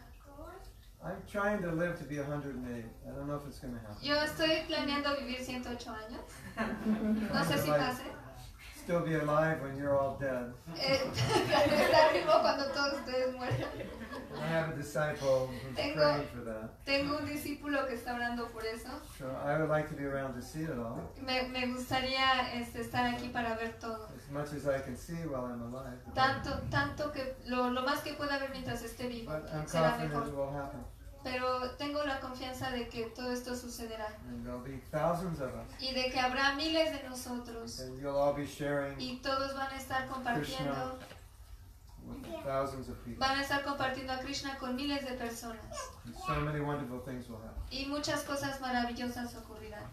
[1.04, 2.84] I'm trying to live to be 108.
[3.06, 3.96] I don't know if it's going to happen.
[4.02, 6.20] Yo estoy planeando vivir 108 años.
[7.32, 8.02] No sé si pase.
[8.88, 10.50] Still be alive when you're all dead.
[10.80, 13.68] Eh, estar vivo cuando todos ustedes mueran.
[14.40, 16.70] I have a disciple who's Tengo- praying for that.
[16.86, 18.88] Tengo un discípulo que está orando por eso.
[19.18, 22.80] So I would like to be around to see it all Me, me gustaría este,
[22.80, 24.08] estar aquí para ver todo.
[24.16, 25.98] as much as I can see while I'm alive.
[26.14, 29.98] Tanto, tanto que lo, lo más que pueda ver mientras esté vivo But I'm será
[29.98, 30.34] confident it mejor.
[30.34, 30.80] will happen.
[31.24, 34.06] Pero tengo la confianza de que todo esto sucederá.
[34.28, 35.66] And there'll be thousands of us.
[35.80, 37.80] y de que habrá miles de nosotros.
[37.80, 40.98] And you'll all be sharing y todos van a estar compartiendo,
[43.18, 45.60] van a estar compartiendo a Krishna con miles de personas.
[47.70, 49.84] Y muchas cosas maravillosas ocurrirán.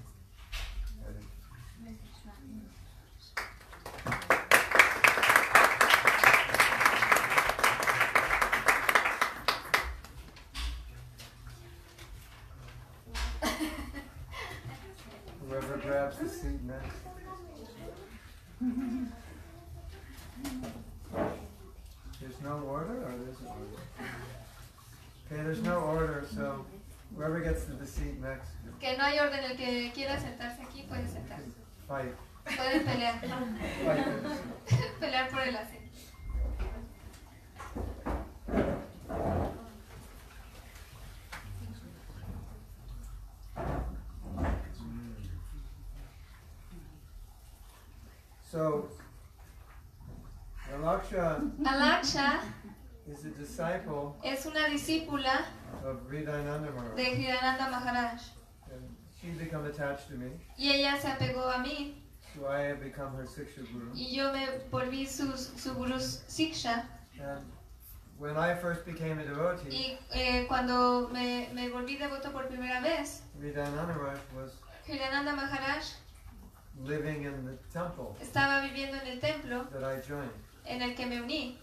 [15.47, 16.97] Whoever grabs the seat next.
[22.19, 24.09] There's no order, or there's an order?
[25.31, 26.65] Okay, there's no order, so
[27.15, 28.49] whoever gets to the seat next,
[29.35, 31.51] Orden, el que quiera sentarse aquí puede sentarse.
[31.87, 32.15] fight.
[32.43, 33.19] Pueden pelear.
[33.19, 33.39] Seat.
[34.99, 35.85] pelear por el asiento.
[48.51, 48.89] So,
[50.73, 52.39] Alaksha Alaksha
[53.07, 55.45] is a disciple es una discípula
[55.83, 58.21] of de Hirananda Maharaj
[59.25, 61.95] she become attached to me, y ella se apegó a mí.
[62.35, 63.91] So I have become her Siksha Guru.
[63.93, 66.85] y yo me volví su, su guru Siksha.
[67.19, 67.45] And
[68.17, 72.81] when I first became a devotee, y eh, cuando me, me volví devoto por primera
[72.81, 74.51] vez, Hridayananda Maharaj was
[74.87, 75.83] Hirananda Maharaj
[76.83, 80.29] living in the temple estaba viviendo en el templo that I joined.
[80.65, 81.57] en el que me uní.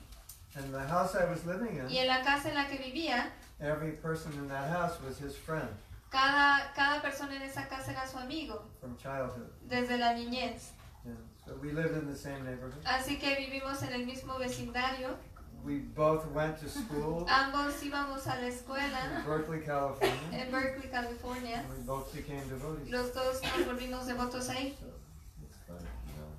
[0.54, 3.30] And the house I was living y in, en la casa en la que vivía,
[3.60, 5.68] every person in that house was his friend
[6.12, 9.48] cada, cada persona en esa casa era su amigo from childhood.
[9.68, 10.72] desde la niñez.
[11.04, 12.84] And So we lived in the same neighborhood.
[12.84, 15.16] Así que vivimos en el mismo vecindario.
[15.64, 20.18] We both went to school Ambos íbamos a la in escuela Berkeley, California.
[20.32, 21.58] en Berkeley, California.
[21.58, 22.90] And we both became devotees.
[22.90, 24.76] Los dos nos volvimos devotos ahí.
[24.78, 24.86] So
[25.42, 26.30] it's fun, you know.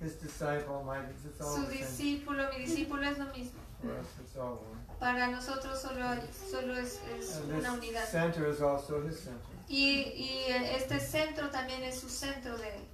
[0.00, 0.98] His disciple, my,
[1.40, 3.60] all Su discípulo, mi discípulo es lo mismo.
[3.80, 4.75] For us, it's all one.
[4.98, 7.00] Para nosotros solo, solo es,
[7.54, 8.04] una unidad.
[8.06, 9.40] center is also his center.
[9.68, 10.44] Y, y
[10.74, 12.84] este centro también es su centro de él.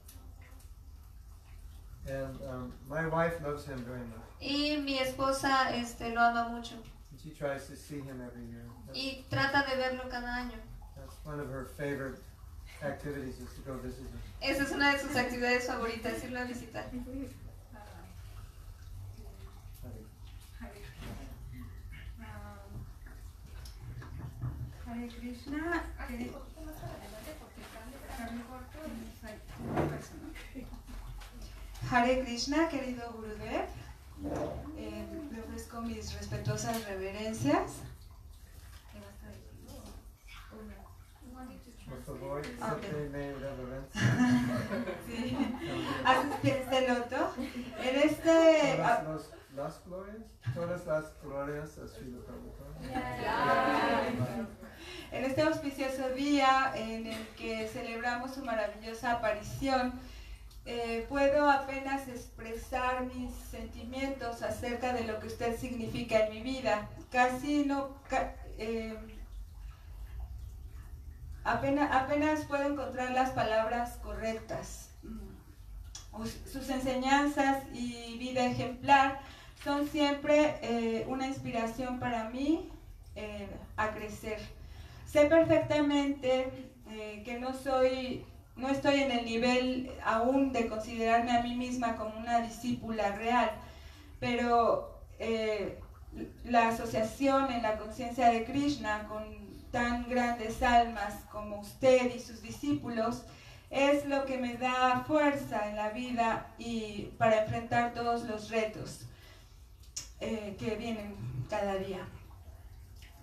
[2.09, 4.19] And um, my wife loves him very much.
[4.41, 6.75] Y mi esposa este, lo ama mucho.
[6.75, 8.65] And she tries to see him every year.
[8.87, 10.59] That's, Y trata de verlo cada año.
[10.97, 12.19] that's one of her favorite
[12.83, 14.19] activities is to go visit him.
[14.41, 16.87] Esa es una de sus actividades favoritas, irlo a visitar.
[24.93, 26.43] Hare Krishna, querido,
[31.91, 33.69] Hare Krishna, querido Gurudev,
[34.77, 37.81] eh, le ofrezco mis respetuosas reverencias.
[41.89, 42.81] Por favor, ok.
[42.81, 44.01] siempre me reverencia.
[45.07, 45.37] Sí.
[46.05, 47.35] A sus pies de loto.
[47.83, 49.42] En este.
[49.55, 50.23] Las glorias,
[50.55, 54.09] todas las glorias a Srila Prabhupada.
[55.11, 59.93] En este auspicioso día en el que celebramos su maravillosa aparición,
[60.65, 66.89] eh, puedo apenas expresar mis sentimientos acerca de lo que usted significa en mi vida.
[67.11, 67.97] Casi no...
[68.09, 68.97] ca- eh,
[71.45, 74.89] apenas, apenas puedo encontrar las palabras correctas.
[75.03, 76.23] Mm.
[76.23, 79.21] Us- Sus enseñanzas y vida ejemplar
[79.65, 82.69] son siempre eh, una inspiración para mí
[83.15, 84.41] eh, a crecer.
[85.07, 86.51] Sé perfectamente
[86.91, 88.25] eh, que no soy,
[88.57, 93.51] no estoy en el nivel aún de considerarme a mí misma como una discípula real,
[94.19, 94.91] pero
[96.45, 99.23] la asociación en la conciencia de Krishna con
[99.71, 103.23] tan grandes almas como usted y sus discípulos
[103.71, 109.07] es lo que me da fuerza en la vida y para enfrentar todos los retos
[110.25, 111.17] eh, que vienen
[111.51, 112.07] cada día.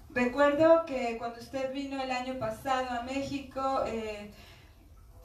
[0.10, 4.32] Recuerdo que cuando usted vino el año pasado a México, eh,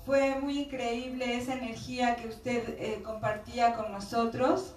[0.07, 4.77] fue muy increíble esa energía que usted eh, compartía con nosotros.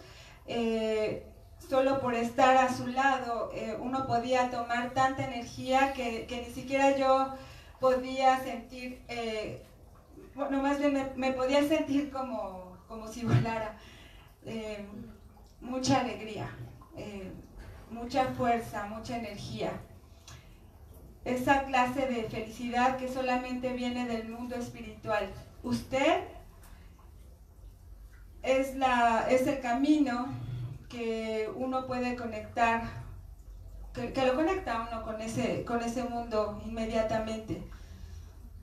[1.69, 7.33] Solo por estar a su lado, uno podía tomar tanta energía que, ni siquiera yo
[7.79, 9.01] podía sentir,
[10.33, 13.77] bueno, más bien me, me podía sentir como, como si volara.
[15.59, 16.49] Mucha alegría,
[16.97, 17.31] eh,
[17.89, 19.71] mucha fuerza, mucha energía
[21.27, 25.29] esa clase de felicidad que solamente viene del mundo espiritual.
[25.61, 26.23] Usted
[28.43, 30.27] es, la, es el camino
[30.87, 32.83] que uno puede conectar,
[33.93, 37.61] que, que lo conecta uno con ese, con ese mundo inmediatamente.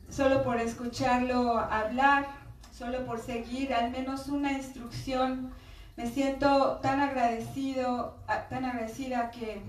[0.08, 2.26] Solo por escucharlo hablar,
[2.72, 5.52] solo por seguir al menos una instrucción,
[5.96, 8.18] me siento tan agradecido,
[8.48, 9.62] tan agradecida que,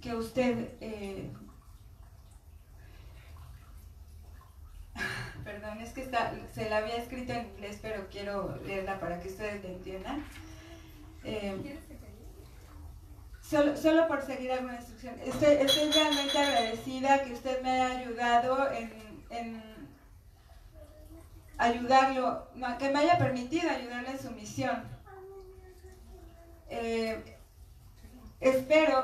[0.00, 1.30] que usted eh,
[5.44, 9.28] Perdón, es que está, se la había escrito en inglés, pero quiero leerla para que
[9.28, 10.24] ustedes la entiendan.
[11.24, 11.78] Eh,
[13.40, 15.14] solo, solo por seguir alguna instrucción.
[15.24, 18.92] Estoy, estoy realmente agradecida que usted me haya ayudado en,
[19.30, 19.62] en
[21.56, 22.48] ayudarlo,
[22.78, 24.82] que me haya permitido ayudarle en su misión.
[26.70, 27.36] Eh,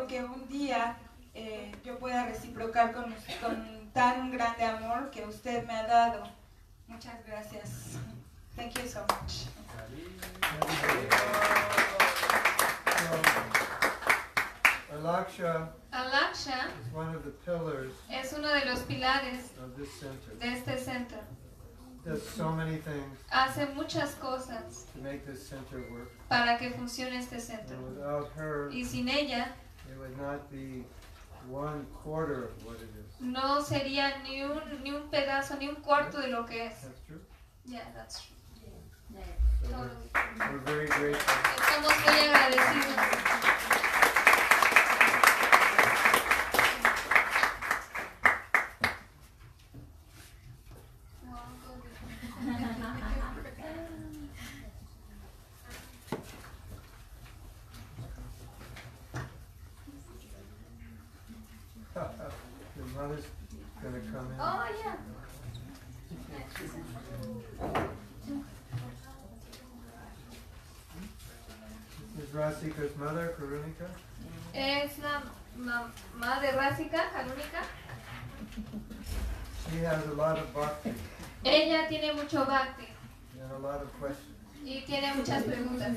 [0.05, 0.97] espero que un día
[1.35, 6.25] eh, yo pueda reciprocar con, con tan grande amor que usted me ha dado.
[6.89, 7.97] Muchas gracias.
[8.57, 9.47] Thank you so much.
[13.11, 13.21] So,
[14.97, 20.35] Alaksha Alaksha is one of the pillars es uno de los pilares of this center.
[20.39, 21.19] de este centro.
[22.05, 26.13] Does so many things Hace muchas cosas to make this center work.
[26.29, 27.77] para que funcione este centro.
[27.77, 29.49] And without her, Y sin ella
[29.91, 30.85] it would not be
[31.49, 33.21] one quarter of what it is.
[33.21, 36.81] no sería ni un, ni un pedazo, ni un cuarto de lo que es.
[36.83, 37.21] That's true.
[37.67, 38.31] Yeah, that's true.
[39.63, 41.35] So we're, we're very grateful.
[41.57, 44.05] Estamos muy agradecidos.
[62.77, 63.25] Your mother's
[63.83, 64.41] gonna come in.
[64.41, 64.97] Oh, yeah.
[72.33, 73.87] Rasika's mother, Karunika.
[74.53, 75.23] Es la
[75.57, 77.63] mamá de Rasika, Karúnica.
[79.71, 80.93] She has a lot of bhakti
[81.45, 82.89] Ella tiene mucho bhakti
[83.41, 84.35] and a lot of questions.
[84.65, 85.95] y tiene muchas preguntas.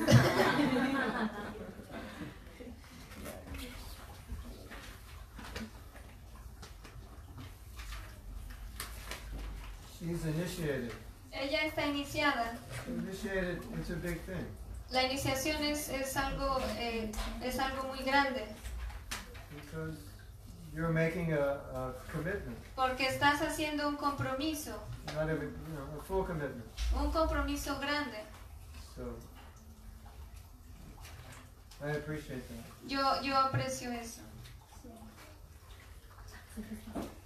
[10.00, 10.92] She's initiated.
[11.32, 12.58] Ella está iniciada.
[12.88, 14.46] Initiated, it's a big thing.
[14.92, 17.12] La iniciación es, es, algo, eh,
[17.44, 18.46] es algo muy grande
[19.54, 19.98] Because
[20.78, 24.80] you're making a, a commitment, porque estás haciendo un compromiso,
[25.16, 26.64] not every, you know, a full commitment.
[26.96, 28.20] un compromiso grande.
[28.96, 29.02] So
[31.84, 32.64] I appreciate that.
[32.88, 34.22] Yo, yo aprecio eso.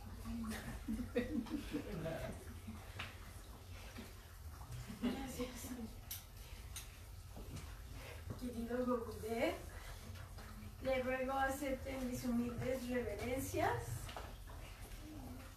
[5.01, 5.71] Gracias.
[10.91, 13.71] Le ruego acepten mis humildes reverencias.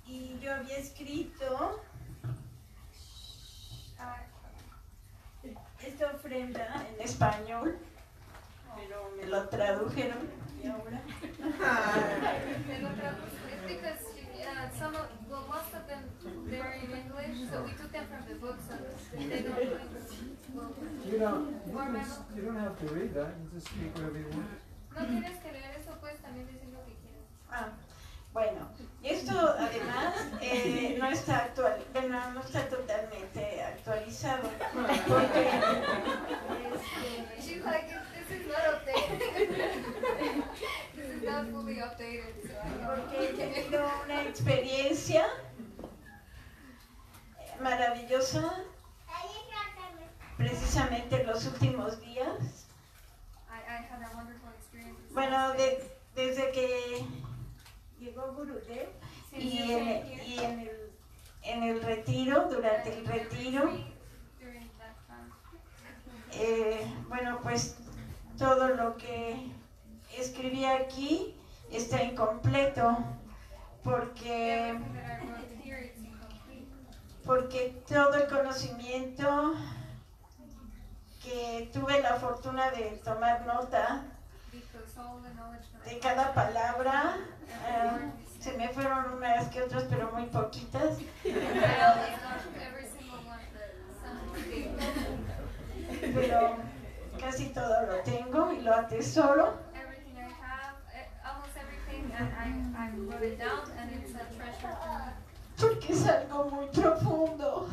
[0.07, 1.83] Y yo había escrito
[3.99, 4.23] ah,
[5.85, 7.77] esta ofrenda en español,
[8.77, 10.31] pero me lo tradujeron
[10.63, 11.01] y ahora.
[12.85, 13.19] Up,
[13.51, 14.05] it's because
[14.39, 16.05] uh, some of, well, most of them
[16.49, 18.75] they're in English, so we took them from the book, so
[19.19, 19.57] they don't.
[20.55, 20.73] Well,
[21.05, 22.07] You don't, you, can,
[22.37, 23.35] you don't have to read that.
[23.43, 24.64] You just speak whatever you want.
[24.95, 27.25] No tienes que leer eso, puedes también decir lo que quieras.
[27.51, 27.69] Ah,
[28.33, 28.69] bueno,
[29.03, 34.49] esto además eh, no está actual, bueno, no está totalmente actualizado,
[35.07, 35.49] porque
[36.75, 39.19] este, She's like, this is not updated.
[40.97, 45.27] this is not fully updated, so I don't porque he tenido una experiencia
[47.61, 48.53] maravillosa
[50.37, 52.67] precisamente en los últimos días.
[53.49, 55.01] I, I had a wonderful experience.
[55.05, 55.91] this Bueno, last de- day.
[56.17, 57.05] desde que
[59.33, 60.93] y, en, y en, el,
[61.43, 63.71] en el retiro, durante el retiro,
[66.33, 67.77] eh, bueno, pues
[68.39, 69.51] todo lo que
[70.17, 71.35] escribí aquí
[71.71, 72.99] está incompleto
[73.83, 74.79] porque
[77.25, 79.55] porque todo el conocimiento
[81.23, 84.05] que tuve la fortuna de tomar nota
[85.87, 87.17] de cada palabra,
[87.67, 88.11] eh,
[88.45, 90.99] se me fueron unas que otras, pero muy poquitas.
[96.15, 96.57] Pero
[97.19, 101.09] casi todo lo tengo y lo atesoro eh,
[105.59, 107.69] porque es algo muy profundo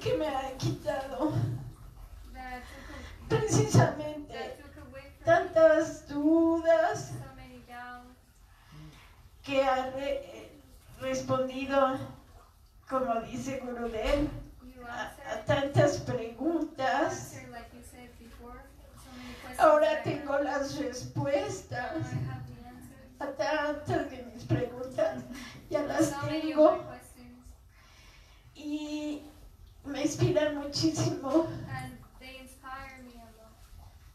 [0.00, 1.32] que me ha quitado
[3.28, 4.56] precisamente
[5.24, 7.12] tantas dudas.
[9.48, 10.60] Que ha re- eh,
[11.00, 11.98] respondido,
[12.88, 14.28] como dice Gurudev,
[14.86, 17.34] a, a tantas preguntas.
[19.58, 21.96] Ahora tengo las respuestas.
[23.20, 25.24] A tantas de mis preguntas,
[25.70, 26.78] ya las tengo.
[28.54, 29.22] Y
[29.84, 31.48] me inspiran muchísimo,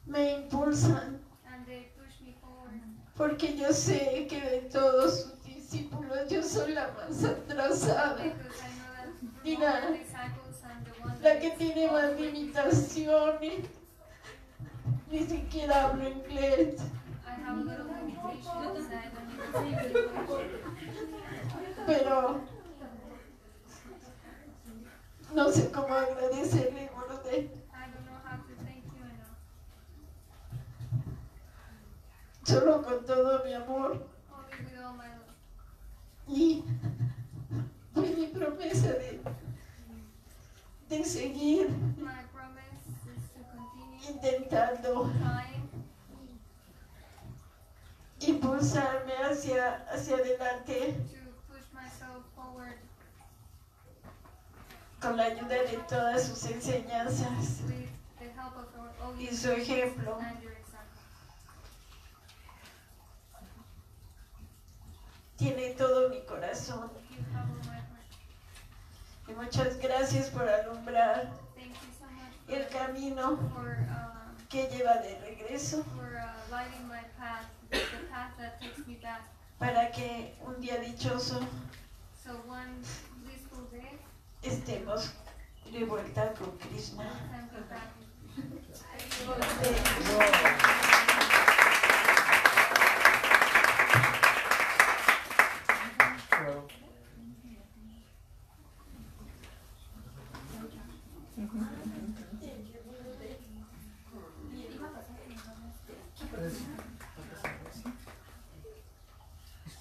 [0.06, 1.20] me impulsan,
[1.52, 2.80] and they push me forward.
[3.16, 8.18] Porque yo sé que de todos sus discípulos yo soy la más atrasada,
[9.44, 10.00] the one
[11.22, 13.66] la que tiene más limitaciones.
[15.10, 16.82] Ni siquiera hablo inglés,
[21.86, 22.42] pero
[25.34, 27.34] no sé cómo agradecerle, Gurudev.
[27.34, 29.38] I don't know how to thank you enough.
[32.44, 34.08] Solo con todo mi amor.
[36.28, 36.64] Y
[37.94, 39.22] fue mi promesa de,
[40.90, 41.70] de seguir
[44.10, 45.12] intentando
[48.20, 52.78] impulsarme hacia, hacia adelante to push myself forward.
[55.02, 57.90] con la ayuda de todas sus enseñanzas with
[58.20, 60.18] the help of our all y su ejemplo.
[60.22, 61.02] and your example.
[65.44, 66.90] Tiene todo mi corazón.
[69.28, 71.32] Y muchas gracias por alumbrar
[72.48, 73.38] el camino
[74.50, 75.84] que lleva de regreso
[79.60, 81.42] para que un día dichoso
[84.44, 85.12] estemos
[85.74, 87.04] de vuelta con Krishna.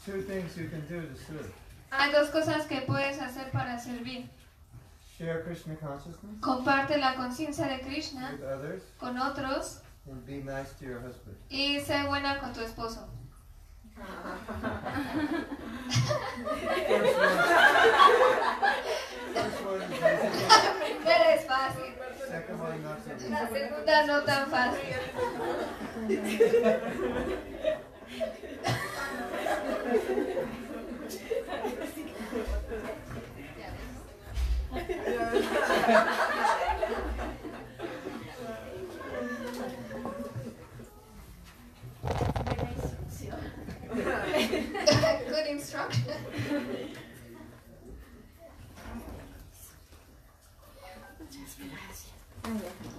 [0.05, 1.53] two things you can do to serve.
[1.91, 4.29] Hay dos cosas que puedes hacer para servir.
[5.19, 9.83] Share Krishna consciousness Comparte la conciencia de Krishna with others con otros
[10.27, 11.37] be nice to your husband.
[11.49, 13.09] y sé buena con tu esposo.
[13.99, 14.39] Ah.
[23.31, 24.79] la segunda no tan fácil.
[45.29, 46.05] Good instruction.
[52.43, 52.92] That's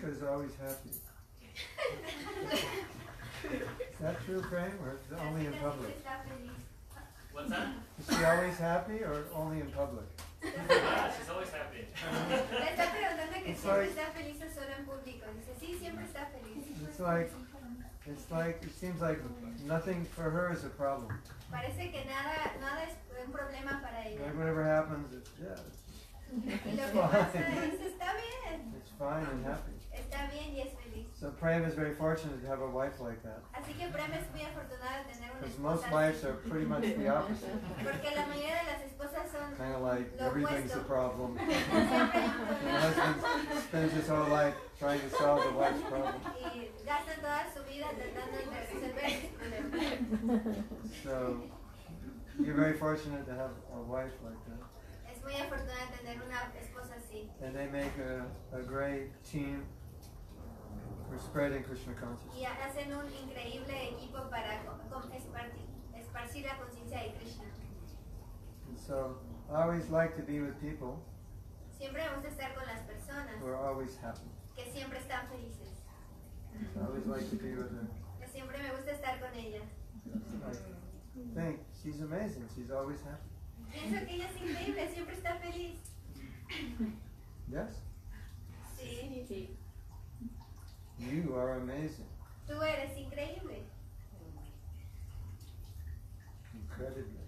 [0.00, 0.90] because always happy.
[3.44, 5.96] Is that true, Prem, or is it only in public?
[7.32, 7.68] What's that?
[7.98, 10.04] Is she always happy or only in public?
[10.44, 11.86] Ah, she's always happy.
[12.30, 15.26] Le está preguntando que It's siempre like- está feliz o solo en público.
[15.36, 16.64] Dice, sí, siempre está feliz.
[16.88, 17.30] It's like,
[18.06, 19.20] it's like, it seems like
[19.66, 21.12] nothing for her is a problem.
[21.50, 22.94] Parece que nada, nada es
[23.26, 24.20] un problema para ella.
[24.22, 25.89] Like whatever happens, it's, yeah, it's, Y
[26.30, 27.64] lo it's que pasa fine.
[27.66, 29.72] es, está bien, It's fine and happy.
[29.92, 31.06] está bien y es feliz.
[31.14, 33.42] So Prem is very fortunate to have a wife like that.
[33.52, 36.82] Así que Prem es muy afortunada de tener una Because most wives are pretty much
[36.82, 37.52] the opposite.
[37.82, 40.86] Porque la mayoría de las esposas son Kind of like lo everything's a opuesto.
[40.86, 41.36] problem.
[41.38, 42.80] Siempre hay un The problema.
[42.80, 46.14] husband spends his whole life trying to solve the wife's problem.
[46.40, 50.54] Y gastan toda su vida tratando de resolver ese problema.
[51.04, 51.42] So
[52.38, 54.60] you're very fortunate to have a wife like that.
[55.30, 57.30] Muy afortunada tener una esposa así.
[57.40, 58.26] And they make a,
[58.56, 59.64] a great team
[61.08, 62.34] for spreading Krishna consciousness.
[62.36, 67.44] Y hacen un increíble equipo para co- com- esparci- esparcir la conciencia de Krishna.
[68.68, 69.18] And so
[69.52, 70.98] I always like to be with people
[71.78, 74.26] Siempre me gusta estar con las personas who are always happy.
[74.56, 75.68] que siempre están felices.
[76.76, 77.86] I always like to be with her.
[78.18, 79.62] Que siempre me gusta estar con ellas.
[80.06, 82.48] I think she's amazing.
[82.54, 83.30] She's always happy.
[83.72, 85.78] Pienso que ella es increíble, siempre está feliz.
[87.48, 87.82] Yes?
[88.76, 89.56] Sí.
[90.98, 92.06] You are amazing.
[92.46, 93.62] Tú eres increíble.
[96.54, 97.20] Incredibly.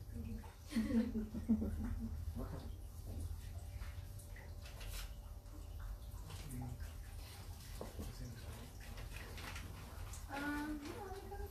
[10.30, 10.66] Ah,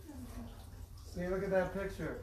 [0.09, 0.27] okay.
[1.13, 2.21] See, look at that picture.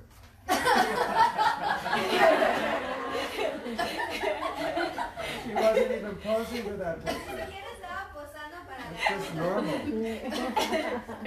[5.44, 7.20] She wasn't even posing for that picture.
[7.20, 9.78] siquiera estaba posando para It's just normal.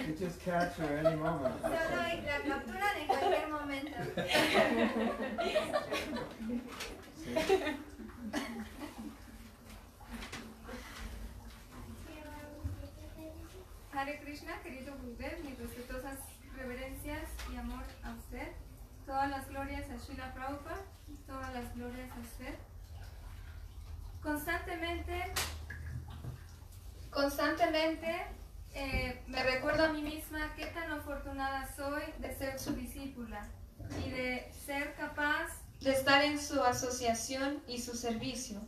[0.08, 1.56] You just catch her any moment.
[7.16, 7.76] See?
[13.94, 16.18] Hare Krishna, querido Gurudev, mis respetuosas
[16.58, 18.61] reverencias y amor a usted.
[19.06, 20.82] Todas las glorias a Srila Prabhupada,
[21.28, 22.56] todas las glorias a usted.
[24.22, 25.34] Constantemente,
[27.10, 28.26] constantemente
[28.73, 33.48] eh, me recuerdo a mí misma qué tan afortunada soy de ser su discípula
[34.06, 35.48] y de ser capaz
[35.82, 38.61] de estar en su asociación y su servicio.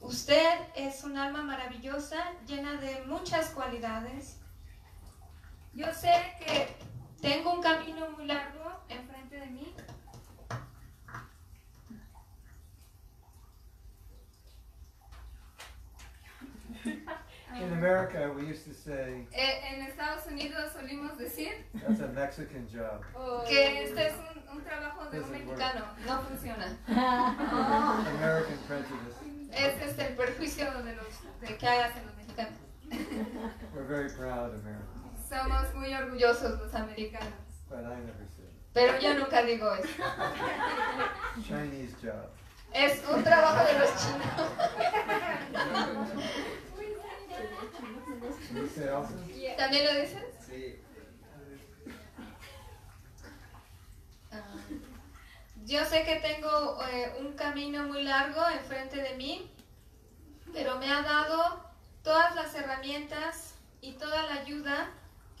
[0.00, 4.38] Usted es un alma maravillosa, llena de muchas cualidades.
[5.74, 6.68] Yo sé que
[7.20, 8.59] tengo un camino muy largo
[9.40, 9.74] de mí.
[17.56, 22.66] In America, we used to say, Eh, en Estados Unidos solimos decir that's a Mexican
[22.72, 23.02] job.
[23.48, 25.44] que este es un, un trabajo de un work.
[25.44, 25.84] mexicano.
[26.06, 26.76] No funciona.
[26.88, 29.18] American prejudice.
[29.52, 32.58] Es este el perjuicio de los de que hacen los mexicanos.
[33.74, 37.34] We're very proud Americans, Somos muy orgullosos los americanos.
[37.68, 38.26] but I never.
[38.72, 39.88] Pero yo nunca digo eso.
[41.42, 42.30] Chinese job.
[42.72, 44.50] Es un trabajo de los chinos.
[49.56, 50.24] ¿También lo dices?
[50.46, 50.80] Sí.
[54.30, 54.56] Ah,
[55.64, 59.52] yo sé que tengo eh, un camino muy largo enfrente de mí,
[60.52, 61.70] pero me ha dado
[62.02, 64.90] todas las herramientas y toda la ayuda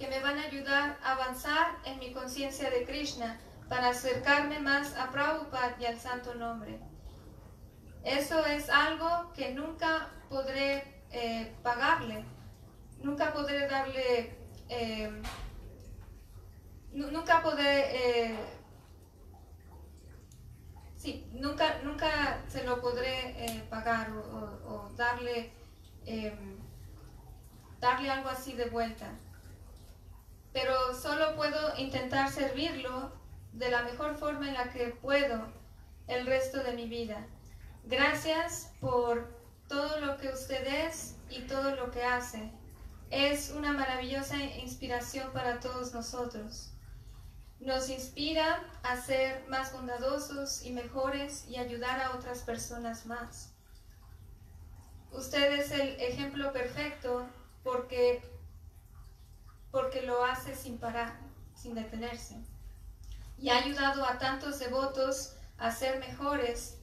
[0.00, 4.96] que me van a ayudar a avanzar en mi conciencia de Krishna para acercarme más
[4.96, 6.80] a Prabhupada y al santo nombre.
[8.02, 12.24] Eso es algo que nunca podré eh, pagarle,
[13.02, 14.34] nunca podré darle,
[14.70, 15.10] eh,
[16.92, 18.38] nu- nunca podré, eh,
[20.96, 24.20] sí, nunca, nunca se lo podré pagar o,
[24.74, 25.52] o- darle,
[26.06, 26.34] eh,
[27.80, 29.10] darle algo así de vuelta.
[30.52, 33.12] Pero solo puedo intentar servirlo
[33.52, 35.46] de la mejor forma en la que puedo
[36.06, 37.26] el resto de mi vida.
[37.84, 39.28] Gracias por
[39.68, 42.50] todo lo que usted es y todo lo que hace.
[43.10, 46.72] Es una maravillosa inspiración para todos nosotros.
[47.60, 53.52] Nos inspira a ser más bondadosos y mejores y ayudar a otras personas más.
[55.12, 57.26] Usted es el ejemplo perfecto
[57.62, 58.22] porque,
[59.70, 61.18] porque lo hace sin parar,
[61.54, 62.36] sin detenerse.
[63.38, 66.78] Y ha ayudado a tantos devotos a ser mejores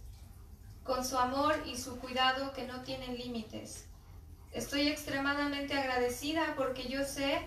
[0.83, 3.85] con su amor y su cuidado que no tienen límites.
[4.53, 7.41] Estoy extremadamente agradecida porque yo sé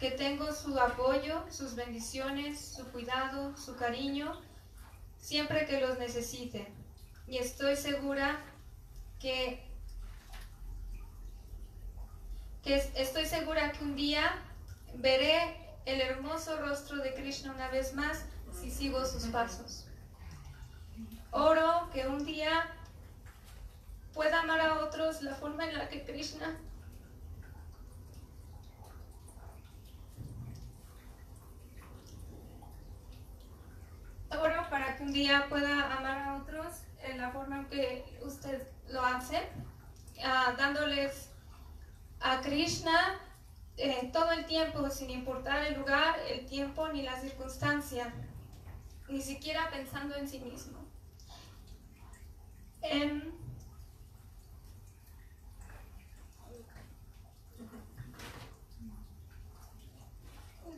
[0.00, 4.40] que tengo su apoyo, sus bendiciones, su cuidado, su cariño,
[5.18, 6.72] siempre que los necesite.
[7.28, 8.40] Y estoy segura
[9.20, 9.64] que,
[12.62, 14.38] que es- estoy segura que un día
[14.94, 19.86] veré el hermoso rostro de Krishna una vez más si sigo sus pasos.
[21.30, 22.66] Oro que un día
[24.14, 26.56] pueda amar a otros la forma en la que Krishna
[34.30, 38.66] Oro para que un día pueda amar a otros en la forma en que usted
[38.88, 39.42] lo hace,
[40.24, 41.28] ah, dándoles
[42.22, 43.20] a Krishna
[43.76, 48.12] eh, todo el tiempo, sin importar el lugar, el tiempo ni la circunstancia,
[49.08, 50.78] ni siquiera pensando en sí mismo.
[52.82, 53.32] Em,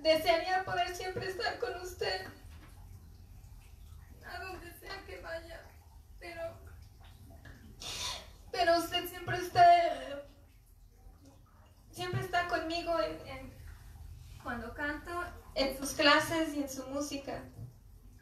[0.02, 2.26] desearía poder siempre estar con usted,
[4.26, 5.60] a donde sea que vaya,
[6.20, 6.42] pero,
[8.52, 10.23] pero usted siempre está, eh,
[11.94, 13.54] siempre está conmigo en, en-
[14.42, 15.10] cuando canto,
[15.54, 17.42] en sus clases y en su música.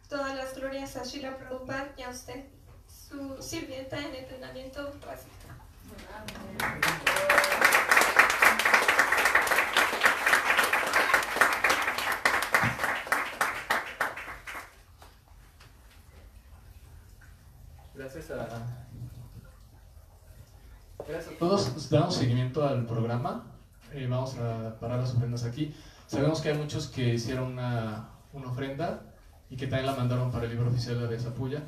[0.09, 2.44] Todas las glorias a Srila Prabhupada y a usted,
[2.86, 5.32] su sirvienta en entrenamiento básico.
[17.94, 18.49] Gracias a,
[21.07, 21.90] gracias a todos.
[21.90, 23.52] Damos seguimiento al programa.
[23.94, 25.74] Eh, vamos a parar las ofrendas aquí.
[26.06, 29.02] Sabemos que hay muchos que hicieron una, una ofrenda
[29.51, 31.62] y que también la mandaron para el libro oficial de la Vía Zapulla.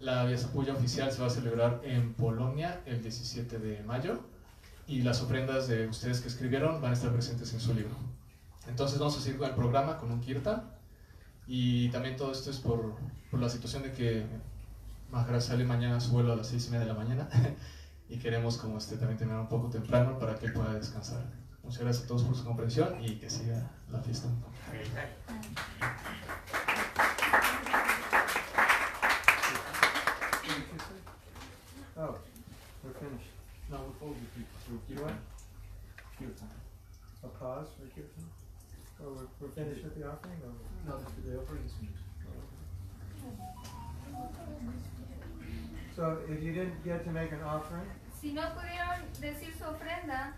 [0.00, 4.20] La Vía Zapulla oficial se va a celebrar en Polonia el 17 de mayo
[4.86, 7.94] y las ofrendas de ustedes que escribieron van a estar presentes en su libro.
[8.68, 10.64] Entonces vamos a seguir con el programa con un kirtan
[11.46, 12.96] y también todo esto es por,
[13.30, 14.26] por la situación de que
[15.10, 17.28] Maharaj sale mañana a su vuelo a las seis y media de la mañana
[18.10, 21.41] y queremos como este también terminar un poco temprano para que pueda descansar.
[21.64, 24.28] Muchas gracias a todos por su comprensión y que siga la fiesta.
[31.96, 32.16] Oh,
[32.82, 33.30] we're finished.
[33.70, 34.18] No, we're over
[34.88, 35.14] You what?
[36.18, 36.48] Kirtan.
[37.22, 38.24] A pause for kirtan?
[39.04, 40.38] Or we're, we're finished with the offering?
[40.42, 40.52] Or?
[40.88, 42.02] No, the offering is finished.
[45.94, 47.86] So if you didn't get to make an offering,
[48.20, 50.32] Si no pudieron decir su ofrenda,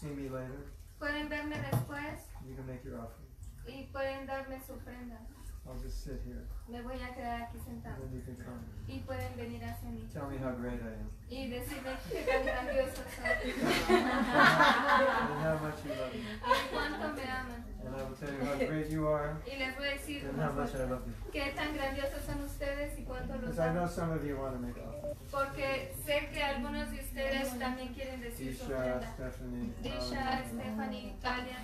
[0.00, 0.66] see me later.
[0.98, 3.28] pueden verme después You can make your offering.
[3.66, 5.18] y pueden darme su ofrenda.
[5.68, 6.46] I'll just sit here.
[6.66, 8.60] Me voy a quedar aquí And sentado then you can come.
[8.88, 11.10] y pueden venir hacia mí Tell me how great I am.
[11.28, 13.52] y decirme qué tan grandioso soy
[13.88, 16.20] and how much you love me.
[16.20, 17.64] y cuánto me aman.
[17.84, 20.40] And I will tell you how great you are Y les voy a decir and
[20.40, 21.14] how much I love you.
[21.32, 23.90] qué tan grandiosos son ustedes y cuánto los Because I know amo.
[23.92, 25.16] some of you want to make offering.
[25.30, 29.12] Porque sé que algunos de ustedes también quieren decir su ofrenda.
[29.14, 29.72] Stephanie.
[29.82, 31.58] Disha, Stephanie, Talia.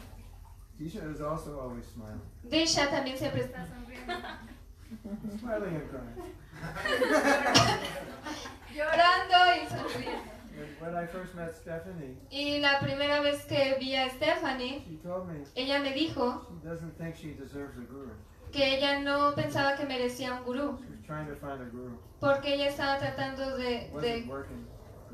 [0.80, 2.20] Disha is also always smiling.
[2.48, 4.14] Disha también siempre está sonriendo.
[5.40, 6.34] Smiling and crying.
[8.74, 10.32] Llorando y sonriendo.
[10.80, 15.26] When I first met Stephanie, Y la primera vez que vi a Stephanie, she told
[15.28, 18.12] me ella me dijo she doesn't think she deserves a guru.
[18.52, 21.98] que ella no pensaba que merecía un gurú, She was trying to find a guru.
[22.20, 24.24] porque ella estaba tratando de, de,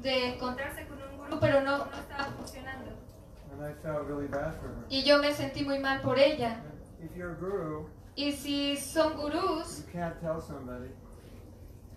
[0.02, 2.90] de encontrarse con un gurú, pero no, no estaba funcionando.
[4.88, 6.60] Y yo me sentí muy mal por ella.
[7.02, 10.90] If you're a guru, Y si son gurús, you can't tell somebody,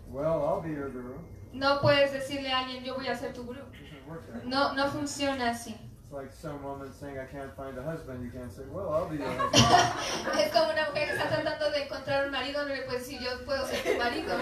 [0.09, 1.15] well, I'll be your guru.
[1.51, 3.61] no puedes decirle a alguien, yo voy a ser tu gurú.
[4.45, 5.75] No, no funciona así.
[10.39, 13.19] Es como una mujer que está tratando de encontrar un marido, no le puedes decir,
[13.19, 14.37] yo puedo ser tu marido.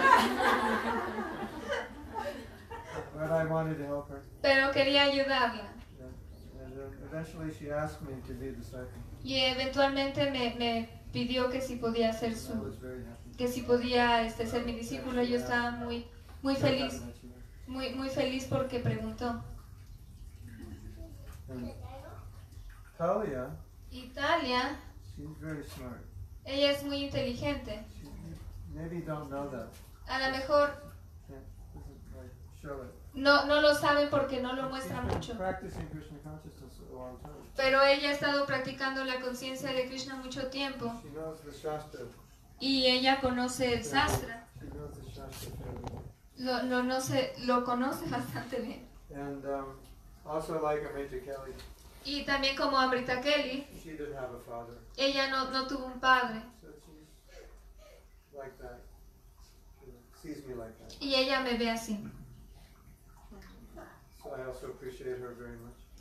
[3.15, 4.21] but I wanted to help her.
[4.41, 5.71] Pero quería ayudarla.
[6.81, 6.87] Yeah.
[6.87, 9.01] And then eventually she asked me to be a disciple.
[9.23, 12.75] Y eventualmente me, me pidió que si podía ser su,
[13.37, 15.21] que si podía este, ser mi discípulo.
[15.23, 16.07] Yo estaba muy,
[16.41, 17.01] muy feliz,
[17.67, 19.43] muy, muy feliz porque preguntó.
[21.49, 21.73] And
[22.97, 23.49] Talia,
[23.91, 24.77] Italia,
[25.15, 25.99] she's very smart.
[26.45, 27.83] ella es muy inteligente.
[27.99, 28.07] She,
[28.73, 29.69] maybe you don't know that.
[30.07, 30.91] A lo mejor
[32.63, 33.00] like.
[33.13, 35.37] No, no lo saben porque no lo muestra mucho.
[37.55, 40.93] Pero ella ha estado practicando la conciencia de Krishna mucho tiempo.
[42.59, 44.47] Y ella conoce el Shastra.
[46.37, 48.87] Lo, lo, no sé, lo conoce bastante bien.
[49.13, 49.77] And um,
[50.25, 51.53] also like Amrita Kelly,
[52.05, 54.73] Y también como Amrita Kelly, she didn't have a father.
[54.97, 56.41] ella no, no tuvo un padre.
[56.61, 58.79] So like that.
[60.21, 60.95] She sees me like that.
[61.01, 61.99] Y ella me ve así.
[61.99, 64.10] So I also appreciate her very much.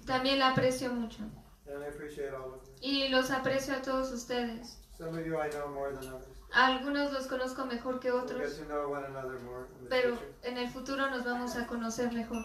[0.06, 1.22] También la aprecio mucho.
[1.66, 2.72] And I appreciate all of you.
[2.82, 4.78] Y los aprecio a todos ustedes.
[4.98, 6.26] Some of you I know more than others.
[6.52, 10.58] Algunos los conozco mejor que otros, to know one another more in the pero en
[10.58, 12.44] el futuro nos vamos a conocer mejor.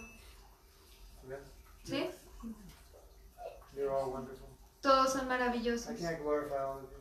[1.83, 2.09] ¿Sí?
[3.75, 4.47] You're all wonderful.
[4.81, 5.99] Todos son I maravillosos.
[5.99, 6.99] can't glorify all of you.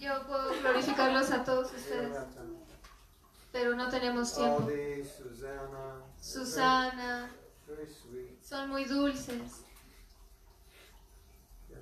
[0.00, 2.18] Yo puedo glorificarlos a todos ustedes,
[3.52, 4.68] pero no tenemos tiempo.
[6.20, 7.30] Susana.
[8.42, 9.62] Son muy dulces.
[11.68, 11.78] Yes.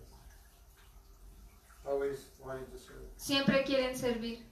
[1.87, 3.05] Always wanting to serve.
[3.17, 4.43] Siempre quieren servir.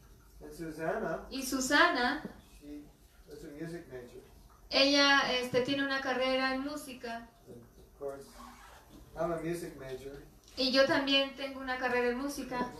[1.30, 2.22] Y Susana,
[2.60, 2.82] she
[3.32, 4.20] is a music major.
[4.70, 7.28] ella este, tiene una carrera en música.
[7.46, 8.26] And of course,
[9.16, 10.18] I'm a music major
[10.56, 12.70] Y yo también tengo una carrera en música.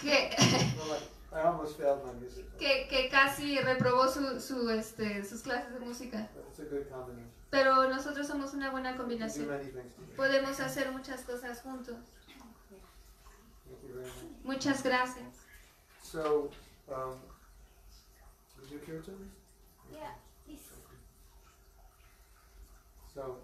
[0.00, 0.30] Que,
[0.76, 1.02] Well, like,
[1.32, 2.58] I almost failed my music class.
[2.58, 6.28] que, que casi reprobó su, su, este, sus clases de música.
[6.56, 7.30] But it's a good combination.
[7.50, 9.48] Pero nosotros somos una buena We can do combinación.
[9.48, 10.16] many things together.
[10.16, 11.96] Podemos hacer muchas cosas juntos.
[14.44, 15.26] Muchas gracias.
[16.02, 16.50] So,
[16.88, 17.16] um,
[18.60, 19.12] would you care to?
[19.92, 20.14] Yeah,
[23.12, 23.38] So,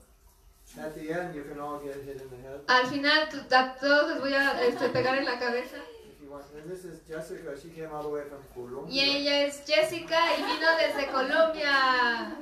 [0.78, 4.10] at the end, you can all get hit in the head Al final, a todos
[4.10, 5.76] les voy a este, pegar en la cabeza.
[6.04, 6.44] if you want.
[6.54, 7.56] And this is Jessica.
[7.60, 8.92] She came all the way from Colombia.
[8.92, 12.36] Y ella es Jessica y vino desde Colombia.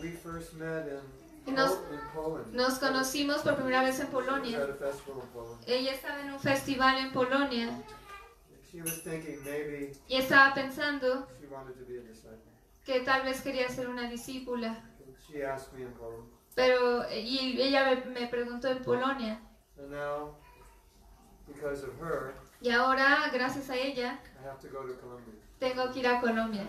[0.00, 1.00] We first met in,
[1.46, 1.78] Y nos-.
[2.52, 4.60] Nos conocimos por primera vez en Polonia.
[5.66, 7.70] Ella estaba en un festival en Polonia
[8.70, 12.52] She was thinking maybe y estaba pensando she wanted to be a disciple.
[12.84, 14.68] que tal vez quería ser una discípula.
[15.06, 16.28] And she asked me in Poland.
[16.54, 19.40] Pero y ella me, preguntó en Polonia.
[19.78, 20.36] And now,
[21.46, 24.20] because of her, Y ahora, gracias a ella,
[25.58, 26.62] Tengo que ir a Colombia.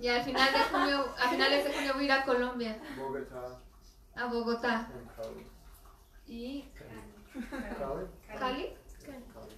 [0.00, 3.58] Y al final de junio, a finales de junio voy a ir a Colombia, Bogota,
[4.14, 4.88] a Bogotá.
[6.26, 8.06] ¿Y Cali?
[8.38, 8.76] Cali?
[9.04, 9.54] Cali.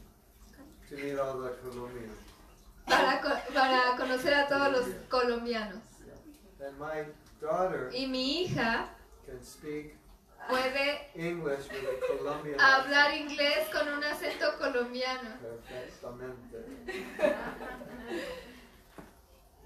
[2.86, 3.20] Para,
[3.52, 5.82] para conocer a todos los colombianos.
[6.60, 7.04] And my
[7.40, 8.88] daughter Y mi hija
[9.26, 9.96] can speak
[10.48, 15.30] puede English with a Colombian hablar inglés con un acento colombiano.
[15.40, 16.64] Perfectamente.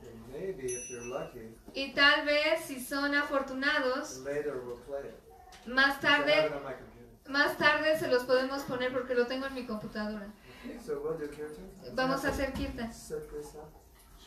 [0.02, 5.66] And maybe if you're lucky, Y tal vez, si son afortunados, later we'll play it.
[5.66, 6.50] más tarde,
[7.28, 10.26] más tarde se los podemos poner porque lo tengo en mi computadora.
[10.84, 11.28] So we'll do.
[11.94, 12.90] Vamos a hacer kirtan.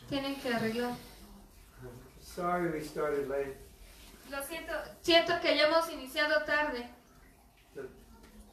[0.08, 0.94] Tienen que arreglar.
[2.20, 3.56] Sorry we started late.
[4.30, 4.72] Lo siento,
[5.02, 6.88] siento que hayamos iniciado tarde.
[7.74, 7.82] The,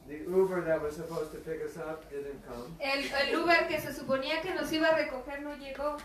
[0.06, 2.76] the Uber that was supposed to pick us up didn't come.
[2.80, 5.96] El, el Uber que se suponía que nos iba a recoger no llegó.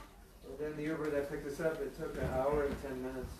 [0.47, 3.33] And then the Uber that picked us up, it took an hour and 10 minutes.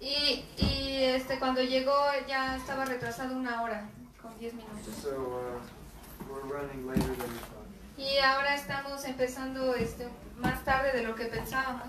[0.00, 1.94] Y, y este, cuando llegó
[2.28, 3.88] ya estaba retrasado una hora
[4.20, 4.94] con 10 minutos.
[5.02, 7.66] So uh, we're running later than we thought.
[7.98, 10.06] Y ahora estamos empezando este,
[10.38, 11.88] más tarde de lo que pensábamos.